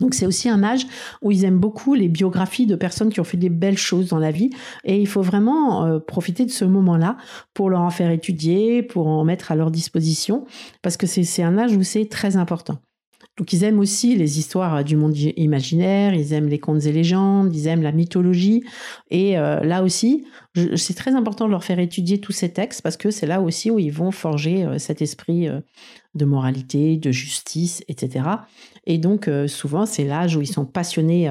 Donc 0.00 0.14
c'est 0.14 0.26
aussi 0.26 0.48
un 0.48 0.62
âge 0.62 0.86
où 1.22 1.30
ils 1.30 1.44
aiment 1.44 1.58
beaucoup 1.58 1.94
les 1.94 2.08
biographies 2.08 2.66
de 2.66 2.76
personnes 2.76 3.10
qui 3.10 3.20
ont 3.20 3.24
fait 3.24 3.36
des 3.36 3.50
belles 3.50 3.78
choses 3.78 4.08
dans 4.08 4.18
la 4.18 4.30
vie 4.30 4.50
et 4.84 5.00
il 5.00 5.06
faut 5.06 5.22
vraiment 5.22 5.84
euh, 5.84 5.98
profiter 5.98 6.44
de 6.44 6.50
ce 6.50 6.64
moment-là 6.64 7.16
pour 7.54 7.70
leur 7.70 7.80
en 7.80 7.90
faire 7.90 8.10
étudier, 8.10 8.82
pour 8.82 9.08
en 9.08 9.24
mettre 9.24 9.52
à 9.52 9.56
leur 9.56 9.70
disposition 9.70 10.44
parce 10.82 10.96
que 10.96 11.06
c'est 11.06 11.42
un 11.42 11.58
âge 11.58 11.76
où 11.76 11.82
c'est 11.82 12.08
très 12.08 12.36
important. 12.36 12.78
Donc 13.38 13.52
ils 13.52 13.62
aiment 13.62 13.78
aussi 13.78 14.16
les 14.16 14.40
histoires 14.40 14.82
du 14.84 14.96
monde 14.96 15.16
imaginaire, 15.16 16.12
ils 16.12 16.32
aiment 16.32 16.48
les 16.48 16.58
contes 16.58 16.84
et 16.86 16.92
légendes, 16.92 17.54
ils 17.54 17.68
aiment 17.68 17.82
la 17.82 17.92
mythologie. 17.92 18.64
Et 19.10 19.38
euh, 19.38 19.60
là 19.60 19.84
aussi, 19.84 20.26
c'est 20.74 20.94
très 20.94 21.14
important 21.14 21.46
de 21.46 21.52
leur 21.52 21.62
faire 21.62 21.78
étudier 21.78 22.20
tous 22.20 22.32
ces 22.32 22.52
textes 22.52 22.82
parce 22.82 22.96
que 22.96 23.12
c'est 23.12 23.26
là 23.26 23.40
aussi 23.40 23.70
où 23.70 23.78
ils 23.78 23.92
vont 23.92 24.10
forger 24.10 24.64
euh, 24.64 24.78
cet 24.78 25.02
esprit 25.02 25.46
euh, 25.46 25.60
de 26.16 26.24
moralité, 26.24 26.96
de 26.96 27.12
justice, 27.12 27.84
etc. 27.86 28.24
Et 28.86 28.98
donc 28.98 29.30
souvent 29.46 29.86
c'est 29.86 30.04
l'âge 30.04 30.34
où 30.34 30.40
ils 30.40 30.48
sont 30.48 30.64
passionnés 30.64 31.30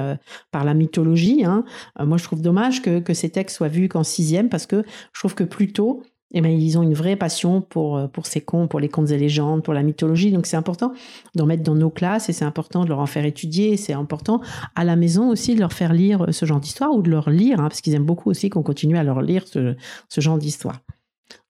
par 0.50 0.64
la 0.64 0.72
mythologie. 0.72 1.44
Hein. 1.44 1.64
moi 1.98 2.16
je 2.16 2.22
trouve 2.22 2.40
dommage 2.40 2.80
que, 2.80 3.00
que 3.00 3.12
ces 3.12 3.28
textes 3.28 3.56
soient 3.56 3.68
vus 3.68 3.88
qu'en 3.88 4.04
sixième 4.04 4.48
parce 4.48 4.66
que 4.66 4.84
je 5.12 5.20
trouve 5.20 5.34
que 5.34 5.44
plus 5.44 5.72
tôt 5.72 6.04
eh 6.32 6.40
ben, 6.40 6.50
ils 6.50 6.78
ont 6.78 6.82
une 6.82 6.94
vraie 6.94 7.16
passion 7.16 7.60
pour, 7.60 7.96
euh, 7.96 8.06
pour 8.06 8.26
ces 8.26 8.40
contes, 8.40 8.70
pour 8.70 8.80
les 8.80 8.88
contes 8.88 9.10
et 9.10 9.18
légendes, 9.18 9.62
pour 9.62 9.72
la 9.74 9.82
mythologie. 9.82 10.30
Donc 10.30 10.46
c'est 10.46 10.56
important 10.56 10.92
d'en 11.34 11.46
mettre 11.46 11.62
dans 11.62 11.74
nos 11.74 11.90
classes 11.90 12.28
et 12.28 12.32
c'est 12.32 12.44
important 12.44 12.84
de 12.84 12.88
leur 12.90 12.98
en 12.98 13.06
faire 13.06 13.24
étudier. 13.24 13.76
C'est 13.76 13.94
important 13.94 14.40
à 14.74 14.84
la 14.84 14.96
maison 14.96 15.30
aussi 15.30 15.54
de 15.54 15.60
leur 15.60 15.72
faire 15.72 15.92
lire 15.92 16.26
ce 16.30 16.44
genre 16.44 16.60
d'histoire 16.60 16.92
ou 16.94 17.02
de 17.02 17.10
leur 17.10 17.30
lire, 17.30 17.60
hein, 17.60 17.68
parce 17.68 17.80
qu'ils 17.80 17.94
aiment 17.94 18.04
beaucoup 18.04 18.30
aussi 18.30 18.50
qu'on 18.50 18.62
continue 18.62 18.98
à 18.98 19.04
leur 19.04 19.22
lire 19.22 19.44
ce, 19.46 19.74
ce 20.08 20.20
genre 20.20 20.38
d'histoire. 20.38 20.80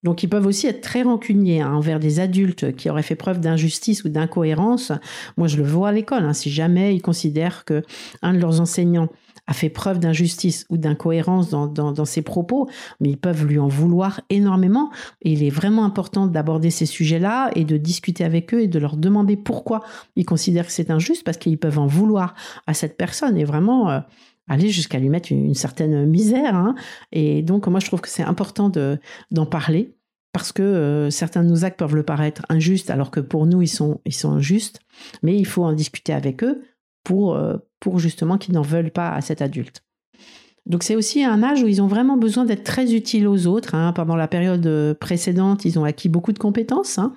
Donc 0.05 0.23
ils 0.23 0.29
peuvent 0.29 0.47
aussi 0.47 0.69
être 0.69 0.81
très 0.81 1.03
rancuniers 1.03 1.61
hein, 1.61 1.73
envers 1.73 1.99
des 1.99 2.21
adultes 2.21 2.77
qui 2.77 2.89
auraient 2.89 3.03
fait 3.03 3.17
preuve 3.17 3.41
d'injustice 3.41 4.05
ou 4.05 4.09
d'incohérence. 4.09 4.93
Moi, 5.37 5.49
je 5.49 5.57
le 5.57 5.65
vois 5.65 5.89
à 5.89 5.93
l'école. 5.93 6.25
Hein. 6.25 6.33
si 6.33 6.51
jamais 6.51 6.95
ils 6.95 7.03
considèrent 7.03 7.65
que 7.65 7.83
un 8.23 8.33
de 8.33 8.39
leurs 8.39 8.61
enseignants 8.61 9.09
a 9.49 9.55
fait 9.55 9.71
preuve 9.71 9.99
d'injustice 9.99 10.67
ou 10.69 10.77
d'incohérence 10.77 11.49
dans, 11.49 12.05
ses 12.05 12.23
propos, 12.23 12.69
mais 13.01 13.09
ils 13.09 13.17
peuvent 13.17 13.47
lui 13.47 13.59
en 13.59 13.67
vouloir 13.67 14.21
énormément. 14.29 14.91
Et 15.23 15.33
il 15.33 15.43
est 15.43 15.51
vraiment 15.51 15.85
important 15.85 16.27
d'aborder 16.27 16.71
ces 16.71 16.85
sujets-là 16.85 17.51
et 17.57 17.65
de 17.65 17.79
discuter 17.79 18.25
avec 18.25 18.53
eux 18.53 18.61
et 18.61 18.69
de 18.69 18.79
leur 18.79 18.99
demander 18.99 19.37
pourquoi 19.37 19.81
ils 20.17 20.27
considèrent 20.27 20.67
que 20.67 20.73
c'est 20.73 20.91
injuste, 20.91 21.25
parce 21.25 21.39
qu'ils 21.39 21.59
peuvent 21.59 21.79
en 21.79 21.87
vouloir 21.87 22.35
à 22.67 22.75
cette 22.75 22.99
personne 22.99 23.39
et 23.39 23.45
vraiment 23.45 23.89
euh, 23.89 24.01
aller 24.49 24.69
jusqu'à 24.69 24.99
lui 24.99 25.09
mettre 25.09 25.33
une, 25.33 25.55
certaine 25.55 26.05
misère. 26.05 26.55
Hein. 26.55 26.75
Et 27.13 27.41
donc, 27.41 27.67
moi, 27.69 27.81
je 27.81 27.87
trouve 27.87 28.03
que 28.03 28.09
c'est 28.11 28.23
important 28.23 28.71
d'en 29.31 29.47
parler 29.47 29.95
parce 30.35 30.53
que 30.53 30.63
euh, 30.63 31.09
certains 31.09 31.43
de 31.43 31.49
nos 31.49 31.65
actes 31.65 31.79
peuvent 31.79 31.97
le 31.97 32.03
paraître 32.03 32.43
injustes 32.51 32.91
alors 32.91 33.11
que 33.11 33.21
pour 33.21 33.47
nous, 33.47 33.63
ils 33.63 33.69
sont, 33.69 34.03
ils 34.05 34.15
sont 34.15 34.31
injustes. 34.31 34.81
Mais 35.23 35.39
il 35.39 35.47
faut 35.47 35.65
en 35.65 35.73
discuter 35.73 36.13
avec 36.13 36.45
eux 36.45 36.63
pour, 37.05 37.35
euh, 37.35 37.57
pour 37.81 37.99
justement 37.99 38.39
qu'ils 38.39 38.55
n'en 38.55 38.63
veulent 38.63 38.91
pas 38.91 39.11
à 39.11 39.21
cet 39.21 39.43
adulte. 39.43 39.83
Donc 40.67 40.83
c'est 40.83 40.97
aussi 40.97 41.25
un 41.25 41.43
âge 41.43 41.63
où 41.63 41.67
ils 41.67 41.81
ont 41.81 41.87
vraiment 41.87 42.19
besoin 42.19 42.45
d'être 42.45 42.65
très 42.65 42.95
utiles 42.95 43.27
aux 43.27 43.47
autres. 43.47 43.75
Hein. 43.75 43.93
Pendant 43.95 44.17
la 44.17 44.29
période 44.29 44.95
précédente, 45.01 45.65
ils 45.65 45.79
ont 45.79 45.85
acquis 45.85 46.11
beaucoup 46.11 46.33
de 46.33 46.39
compétences. 46.39 46.99
Hein 46.99 47.15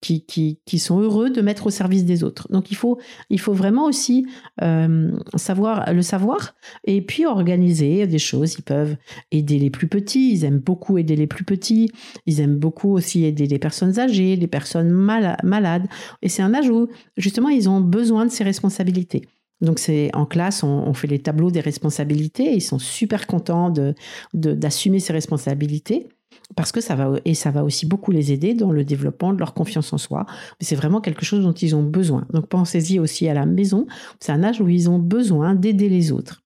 qui, 0.00 0.24
qui, 0.24 0.60
qui, 0.64 0.78
sont 0.78 1.00
heureux 1.00 1.30
de 1.30 1.40
mettre 1.40 1.66
au 1.66 1.70
service 1.70 2.04
des 2.04 2.22
autres. 2.22 2.46
Donc 2.50 2.70
il 2.70 2.76
faut, 2.76 2.98
il 3.30 3.40
faut 3.40 3.52
vraiment 3.52 3.86
aussi 3.86 4.26
euh, 4.62 5.12
savoir 5.36 5.92
le 5.92 6.02
savoir 6.02 6.54
et 6.84 7.02
puis 7.02 7.26
organiser 7.26 8.06
des 8.06 8.18
choses. 8.18 8.54
Ils 8.54 8.62
peuvent 8.62 8.96
aider 9.32 9.58
les 9.58 9.70
plus 9.70 9.88
petits, 9.88 10.32
ils 10.32 10.44
aiment 10.44 10.60
beaucoup 10.60 10.98
aider 10.98 11.16
les 11.16 11.26
plus 11.26 11.44
petits, 11.44 11.90
ils 12.26 12.40
aiment 12.40 12.58
beaucoup 12.58 12.92
aussi 12.92 13.24
aider 13.24 13.46
les 13.46 13.58
personnes 13.58 13.98
âgées, 13.98 14.36
les 14.36 14.46
personnes 14.46 14.90
malades. 14.90 15.88
Et 16.22 16.28
c'est 16.28 16.42
un 16.42 16.54
âge 16.54 16.70
où 16.70 16.88
justement 17.16 17.48
ils 17.48 17.68
ont 17.68 17.80
besoin 17.80 18.24
de 18.24 18.30
ces 18.30 18.44
responsabilités. 18.44 19.22
Donc 19.60 19.80
c'est 19.80 20.14
en 20.14 20.24
classe, 20.24 20.62
on, 20.62 20.94
fait 20.94 21.08
les 21.08 21.18
tableaux 21.18 21.50
des 21.50 21.60
responsabilités. 21.60 22.54
ils 22.54 22.60
sont 22.60 22.78
super 22.78 23.26
contents 23.26 23.70
de 23.70 23.94
d'assumer 24.32 25.00
ces 25.00 25.12
responsabilités 25.12 26.06
parce 26.56 26.72
que 26.72 26.80
ça 26.80 26.94
va 26.94 27.12
et 27.24 27.34
ça 27.34 27.50
va 27.50 27.64
aussi 27.64 27.86
beaucoup 27.86 28.10
les 28.10 28.32
aider 28.32 28.54
dans 28.54 28.72
le 28.72 28.84
développement 28.84 29.32
de 29.32 29.38
leur 29.38 29.54
confiance 29.54 29.92
en 29.92 29.98
soi. 29.98 30.26
C'est 30.60 30.76
vraiment 30.76 31.00
quelque 31.00 31.24
chose 31.24 31.42
dont 31.42 31.52
ils 31.52 31.76
ont 31.76 31.82
besoin. 31.82 32.26
Donc 32.32 32.46
pensez-y 32.46 32.98
aussi 32.98 33.28
à 33.28 33.34
la 33.34 33.46
maison. 33.46 33.86
C'est 34.20 34.32
un 34.32 34.42
âge 34.42 34.60
où 34.60 34.68
ils 34.68 34.90
ont 34.90 34.98
besoin 34.98 35.54
d'aider 35.54 35.88
les 35.88 36.12
autres. 36.12 36.42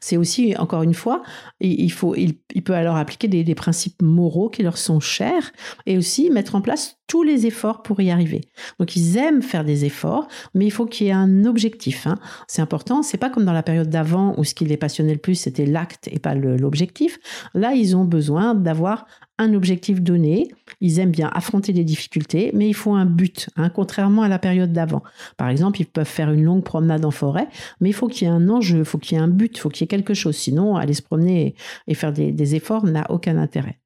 C'est 0.00 0.16
aussi, 0.16 0.54
encore 0.56 0.82
une 0.82 0.94
fois, 0.94 1.22
il, 1.60 1.92
faut, 1.92 2.14
il, 2.14 2.34
peut 2.62 2.74
alors 2.74 2.96
appliquer 2.96 3.28
des, 3.28 3.54
principes 3.54 4.00
moraux 4.02 4.48
qui 4.48 4.62
leur 4.62 4.78
sont 4.78 5.00
chers 5.00 5.52
et 5.86 5.98
aussi 5.98 6.30
mettre 6.30 6.54
en 6.54 6.62
place 6.62 6.96
tous 7.06 7.22
les 7.22 7.46
efforts 7.46 7.82
pour 7.82 8.00
y 8.00 8.10
arriver. 8.10 8.40
Donc 8.78 8.96
ils 8.96 9.18
aiment 9.18 9.42
faire 9.42 9.64
des 9.64 9.84
efforts, 9.84 10.28
mais 10.54 10.64
il 10.64 10.70
faut 10.70 10.86
qu'il 10.86 11.06
y 11.06 11.10
ait 11.10 11.14
un 11.14 11.44
objectif. 11.44 12.06
Hein. 12.06 12.18
C'est 12.48 12.62
important. 12.62 13.02
C'est 13.02 13.18
pas 13.18 13.28
comme 13.28 13.44
dans 13.44 13.52
la 13.52 13.62
période 13.62 13.90
d'avant 13.90 14.34
où 14.38 14.44
ce 14.44 14.54
qui 14.54 14.64
les 14.64 14.76
passionnait 14.76 15.12
le 15.12 15.18
plus 15.18 15.34
c'était 15.34 15.66
l'acte 15.66 16.08
et 16.10 16.18
pas 16.18 16.34
l'objectif. 16.34 17.18
Là, 17.54 17.74
ils 17.74 17.96
ont 17.96 18.04
besoin 18.04 18.54
d'avoir 18.54 19.06
un 19.38 19.54
objectif 19.54 20.00
donné. 20.00 20.48
Ils 20.80 20.98
aiment 20.98 21.10
bien 21.10 21.30
affronter 21.32 21.72
des 21.72 21.84
difficultés, 21.84 22.50
mais 22.54 22.68
il 22.68 22.74
faut 22.74 22.92
un 22.92 23.06
but, 23.06 23.48
hein, 23.56 23.70
contrairement 23.70 24.22
à 24.22 24.28
la 24.28 24.38
période 24.38 24.72
d'avant. 24.72 25.02
Par 25.36 25.48
exemple, 25.48 25.80
ils 25.80 25.86
peuvent 25.86 26.06
faire 26.06 26.30
une 26.30 26.42
longue 26.42 26.64
promenade 26.64 27.04
en 27.04 27.10
forêt, 27.10 27.48
mais 27.80 27.90
il 27.90 27.94
faut 27.94 28.08
qu'il 28.08 28.26
y 28.26 28.30
ait 28.30 28.34
un 28.34 28.48
enjeu, 28.48 28.80
il 28.80 28.84
faut 28.84 28.98
qu'il 28.98 29.16
y 29.16 29.20
ait 29.20 29.24
un 29.24 29.28
but, 29.28 29.56
il 29.56 29.60
faut 29.60 29.68
qu'il 29.68 29.84
y 29.84 29.86
ait 29.86 29.88
quelque 29.88 30.14
chose. 30.14 30.36
Sinon, 30.36 30.76
aller 30.76 30.94
se 30.94 31.02
promener 31.02 31.54
et 31.86 31.94
faire 31.94 32.12
des, 32.12 32.32
des 32.32 32.54
efforts 32.54 32.84
n'a 32.84 33.10
aucun 33.10 33.36
intérêt. 33.36 33.80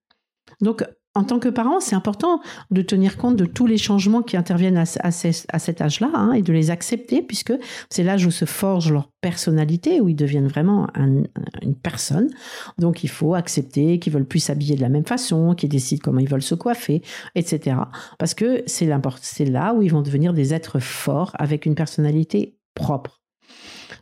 Donc, 0.60 0.84
en 1.16 1.24
tant 1.24 1.38
que 1.38 1.48
parent, 1.48 1.80
c'est 1.80 1.96
important 1.96 2.40
de 2.70 2.82
tenir 2.82 3.16
compte 3.16 3.36
de 3.36 3.46
tous 3.46 3.66
les 3.66 3.78
changements 3.78 4.20
qui 4.22 4.36
interviennent 4.36 4.76
à, 4.76 5.10
cet 5.10 5.80
âge-là 5.80 6.10
hein, 6.12 6.32
et 6.32 6.42
de 6.42 6.52
les 6.52 6.70
accepter, 6.70 7.22
puisque 7.22 7.54
c'est 7.88 8.02
l'âge 8.02 8.26
où 8.26 8.30
se 8.30 8.44
forge 8.44 8.92
leur 8.92 9.10
personnalité, 9.22 10.02
où 10.02 10.10
ils 10.10 10.14
deviennent 10.14 10.46
vraiment 10.46 10.88
une 10.94 11.74
personne. 11.82 12.28
Donc 12.78 13.02
il 13.02 13.08
faut 13.08 13.34
accepter 13.34 13.98
qu'ils 13.98 14.12
veulent 14.12 14.26
plus 14.26 14.40
s'habiller 14.40 14.76
de 14.76 14.82
la 14.82 14.90
même 14.90 15.06
façon, 15.06 15.54
qu'ils 15.54 15.70
décident 15.70 16.02
comment 16.04 16.20
ils 16.20 16.28
veulent 16.28 16.42
se 16.42 16.54
coiffer, 16.54 17.00
etc. 17.34 17.78
Parce 18.18 18.34
que 18.34 18.62
c'est 18.66 18.86
là 19.46 19.72
où 19.72 19.80
ils 19.80 19.90
vont 19.90 20.02
devenir 20.02 20.34
des 20.34 20.52
êtres 20.52 20.80
forts 20.80 21.32
avec 21.38 21.64
une 21.64 21.74
personnalité 21.74 22.58
propre. 22.74 23.22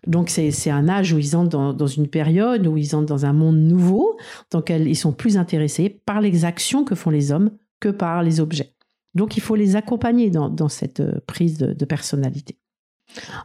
Donc 0.06 0.28
c'est 0.30 0.70
un 0.70 0.88
âge 0.88 1.12
où 1.12 1.18
ils 1.18 1.36
entrent 1.36 1.74
dans, 1.74 1.86
une 1.86 2.08
période 2.08 2.66
où 2.66 2.76
ils 2.76 2.94
entrent 2.94 3.06
dans 3.06 3.26
un 3.26 3.32
monde 3.32 3.58
nouveau, 3.58 4.18
dans 4.50 4.58
lequel 4.58 4.88
ils 4.88 4.96
sont 4.96 5.12
plus 5.12 5.36
intéressés 5.36 5.88
par 6.04 6.20
les 6.20 6.44
actions 6.44 6.84
que 6.84 6.94
font 6.94 7.10
les 7.10 7.32
hommes 7.32 7.50
que 7.80 7.88
par 7.88 8.22
les 8.22 8.40
objets. 8.40 8.74
Donc 9.14 9.36
il 9.36 9.40
faut 9.40 9.54
les 9.54 9.76
accompagner 9.76 10.30
dans, 10.30 10.68
cette 10.68 11.00
euh, 11.00 11.20
prise 11.26 11.58
de 11.58 11.84
personnalité. 11.84 12.58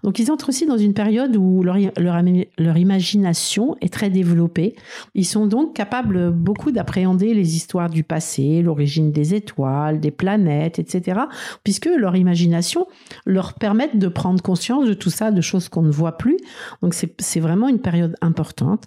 Donc 0.03 0.19
ils 0.19 0.31
entrent 0.31 0.49
aussi 0.49 0.65
dans 0.65 0.77
une 0.77 0.93
période 0.93 1.35
où 1.35 1.63
leur, 1.63 1.77
leur, 1.97 2.77
imagination 2.77 3.75
est 3.81 3.93
très 3.93 4.09
développée. 4.09 4.75
Ils 5.15 5.25
sont 5.25 5.47
donc 5.47 5.75
capables 5.75 6.31
beaucoup 6.31 6.71
d'appréhender 6.71 7.33
les 7.33 7.55
histoires 7.55 7.89
du 7.89 8.03
passé, 8.03 8.61
l'origine 8.61 9.11
des 9.11 9.33
étoiles, 9.35 9.99
des 9.99 10.11
planètes, 10.11 10.79
etc. 10.79 11.21
Puisque 11.63 11.89
leur 11.97 12.15
imagination 12.15 12.87
leur 13.25 13.53
permet 13.53 13.89
de 13.93 14.07
prendre 14.07 14.41
conscience 14.41 14.87
de 14.87 14.93
tout 14.93 15.09
ça, 15.09 15.31
de 15.31 15.41
choses 15.41 15.69
qu'on 15.69 15.81
ne 15.81 15.91
voit 15.91 16.17
plus. 16.17 16.37
Donc 16.81 16.93
c'est 16.93 17.39
vraiment 17.39 17.67
une 17.67 17.79
période 17.79 18.15
importante 18.21 18.85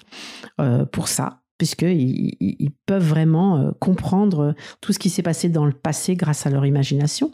euh, 0.60 0.84
pour 0.84 1.08
ça 1.08 1.41
puisqu'ils 1.62 2.34
ils 2.40 2.72
peuvent 2.86 3.06
vraiment 3.06 3.56
euh, 3.56 3.70
comprendre 3.78 4.56
tout 4.80 4.92
ce 4.92 4.98
qui 4.98 5.10
s'est 5.10 5.22
passé 5.22 5.48
dans 5.48 5.64
le 5.64 5.70
passé 5.70 6.16
grâce 6.16 6.44
à 6.44 6.50
leur 6.50 6.66
imagination. 6.66 7.30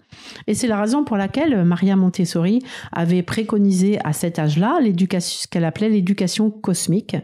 Et 0.46 0.52
c'est 0.52 0.66
la 0.66 0.78
raison 0.78 1.02
pour 1.02 1.16
laquelle 1.16 1.54
euh, 1.54 1.64
Maria 1.64 1.96
Montessori 1.96 2.60
avait 2.92 3.22
préconisé 3.22 3.98
à 4.04 4.12
cet 4.12 4.38
âge-là 4.38 4.80
ce 4.82 5.48
qu'elle 5.48 5.64
appelait 5.64 5.88
l'éducation 5.88 6.50
cosmique, 6.50 7.16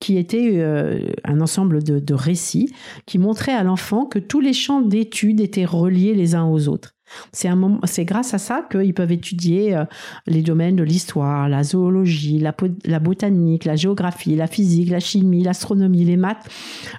qui 0.00 0.16
était 0.16 0.52
euh, 0.54 1.10
un 1.24 1.42
ensemble 1.42 1.84
de, 1.84 1.98
de 1.98 2.14
récits 2.14 2.72
qui 3.04 3.18
montraient 3.18 3.52
à 3.52 3.62
l'enfant 3.62 4.06
que 4.06 4.18
tous 4.18 4.40
les 4.40 4.54
champs 4.54 4.80
d'études 4.80 5.42
étaient 5.42 5.66
reliés 5.66 6.14
les 6.14 6.34
uns 6.34 6.46
aux 6.46 6.68
autres. 6.68 6.94
C'est 7.32 7.48
un 7.48 7.80
c'est 7.84 8.04
grâce 8.04 8.34
à 8.34 8.38
ça 8.38 8.66
qu'ils 8.70 8.94
peuvent 8.94 9.12
étudier 9.12 9.76
euh, 9.76 9.84
les 10.26 10.42
domaines 10.42 10.76
de 10.76 10.82
l'histoire, 10.82 11.48
la 11.48 11.62
zoologie, 11.62 12.38
la, 12.38 13.00
botanique, 13.00 13.64
la 13.64 13.76
géographie, 13.76 14.36
la 14.36 14.46
physique, 14.46 14.90
la 14.90 15.00
chimie, 15.00 15.42
l'astronomie, 15.42 16.04
les 16.04 16.16
maths, 16.16 16.48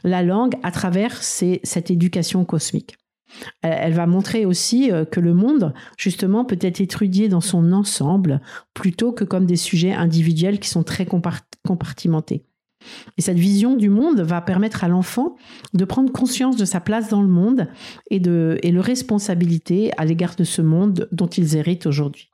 la 0.04 0.24
langue 0.24 0.56
à 0.64 0.72
travers 0.72 1.22
cette 1.22 1.92
éducation 1.92 2.46
cosmique. 2.46 2.98
Elle, 3.62 3.94
va 3.94 4.08
montrer 4.08 4.46
aussi 4.46 4.92
euh, 4.92 5.06
que 5.06 5.20
le 5.20 5.36
monde, 5.36 5.74
justement, 5.98 6.46
peut 6.46 6.58
être 6.62 6.82
étudié 6.82 7.30
dans 7.30 7.42
son 7.42 7.74
ensemble 7.74 8.42
plutôt 8.74 9.12
que 9.12 9.24
comme 9.24 9.46
des 9.46 9.56
sujets 9.56 9.94
individuels 9.94 10.60
qui 10.60 10.68
sont 10.68 10.84
très 10.84 11.06
compartimentés. 11.06 12.49
Et 13.18 13.22
cette 13.22 13.38
vision 13.38 13.76
du 13.76 13.90
monde 13.90 14.22
va 14.22 14.42
permettre 14.42 14.84
à 14.84 14.88
l'enfant 14.88 15.36
de 15.74 15.86
prendre 15.86 16.12
conscience 16.12 16.56
de 16.56 16.66
sa 16.66 16.80
place 16.80 17.10
dans 17.10 17.22
le 17.22 17.28
monde 17.28 17.68
et 18.10 18.20
de 18.20 18.58
et 18.64 18.72
responsabilité 18.80 19.92
à 19.98 20.06
l'égard 20.06 20.36
de 20.36 20.44
ce 20.44 20.62
monde 20.62 21.08
dont 21.12 21.28
ils 21.28 21.56
héritent 21.56 21.86
aujourd'hui. 21.86 22.30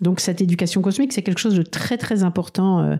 Donc 0.00 0.20
cette 0.20 0.40
éducation 0.40 0.80
cosmique, 0.80 1.12
c'est 1.12 1.22
quelque 1.22 1.40
chose 1.40 1.56
de 1.56 1.62
très 1.62 1.98
très 1.98 2.22
important 2.22 2.80
euh, 2.80 2.96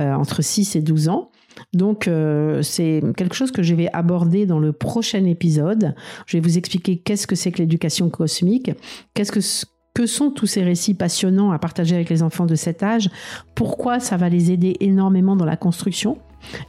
euh, 0.00 0.12
entre 0.14 0.42
6 0.42 0.76
et 0.76 0.80
12 0.80 1.08
ans. 1.08 1.30
Donc 1.74 2.08
euh, 2.08 2.62
c'est 2.62 3.02
quelque 3.16 3.34
chose 3.34 3.52
que 3.52 3.62
je 3.62 3.74
vais 3.74 3.90
aborder 3.92 4.46
dans 4.46 4.58
le 4.58 4.72
prochain 4.72 5.24
épisode. 5.24 5.94
Je 6.26 6.36
vais 6.36 6.40
vous 6.40 6.56
expliquer 6.56 6.98
qu'est-ce 6.98 7.26
que 7.26 7.34
c'est 7.36 7.52
que 7.52 7.58
l'éducation 7.58 8.08
cosmique, 8.08 8.70
qu'est-ce 9.14 9.32
que 9.32 9.40
que 9.94 10.06
sont 10.06 10.30
tous 10.30 10.46
ces 10.46 10.62
récits 10.62 10.94
passionnants 10.94 11.52
à 11.52 11.58
partager 11.58 11.94
avec 11.94 12.08
les 12.08 12.22
enfants 12.22 12.46
de 12.46 12.54
cet 12.54 12.82
âge? 12.82 13.10
Pourquoi 13.54 14.00
ça 14.00 14.16
va 14.16 14.28
les 14.28 14.50
aider 14.50 14.76
énormément 14.80 15.36
dans 15.36 15.44
la 15.44 15.56
construction? 15.56 16.18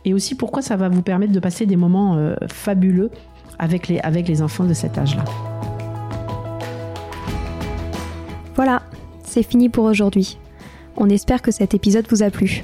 Et 0.06 0.14
aussi 0.14 0.36
pourquoi 0.36 0.62
ça 0.62 0.76
va 0.76 0.90
vous 0.90 1.02
permettre 1.02 1.32
de 1.32 1.40
passer 1.40 1.66
des 1.66 1.78
moments 1.78 2.16
euh, 2.16 2.36
fabuleux 2.48 3.10
avec 3.60 3.88
les, 3.88 4.00
avec 4.00 4.28
les 4.28 4.42
enfants 4.42 4.66
de 4.66 4.74
cet 4.74 4.98
âge-là? 4.98 5.24
Voilà, 8.56 8.84
c'est 9.24 9.44
fini 9.44 9.70
pour 9.70 9.86
aujourd'hui. 9.86 10.38
On 10.98 11.10
espère 11.10 11.42
que 11.42 11.52
cet 11.52 11.74
épisode 11.74 12.06
vous 12.10 12.22
a 12.22 12.30
plu. 12.30 12.64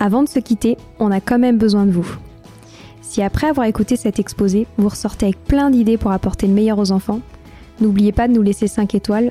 Avant 0.00 0.22
de 0.22 0.28
se 0.28 0.38
quitter, 0.38 0.78
on 0.98 1.10
a 1.10 1.20
quand 1.20 1.38
même 1.38 1.58
besoin 1.58 1.84
de 1.84 1.90
vous. 1.90 2.16
Si 3.02 3.22
après 3.22 3.48
avoir 3.48 3.66
écouté 3.66 3.96
cet 3.96 4.18
exposé, 4.18 4.66
vous 4.78 4.88
ressortez 4.88 5.26
avec 5.26 5.44
plein 5.44 5.70
d'idées 5.70 5.98
pour 5.98 6.10
apporter 6.10 6.46
le 6.46 6.54
meilleur 6.54 6.78
aux 6.78 6.90
enfants, 6.90 7.20
n'oubliez 7.80 8.12
pas 8.12 8.28
de 8.28 8.32
nous 8.32 8.42
laisser 8.42 8.66
5 8.66 8.94
étoiles 8.94 9.30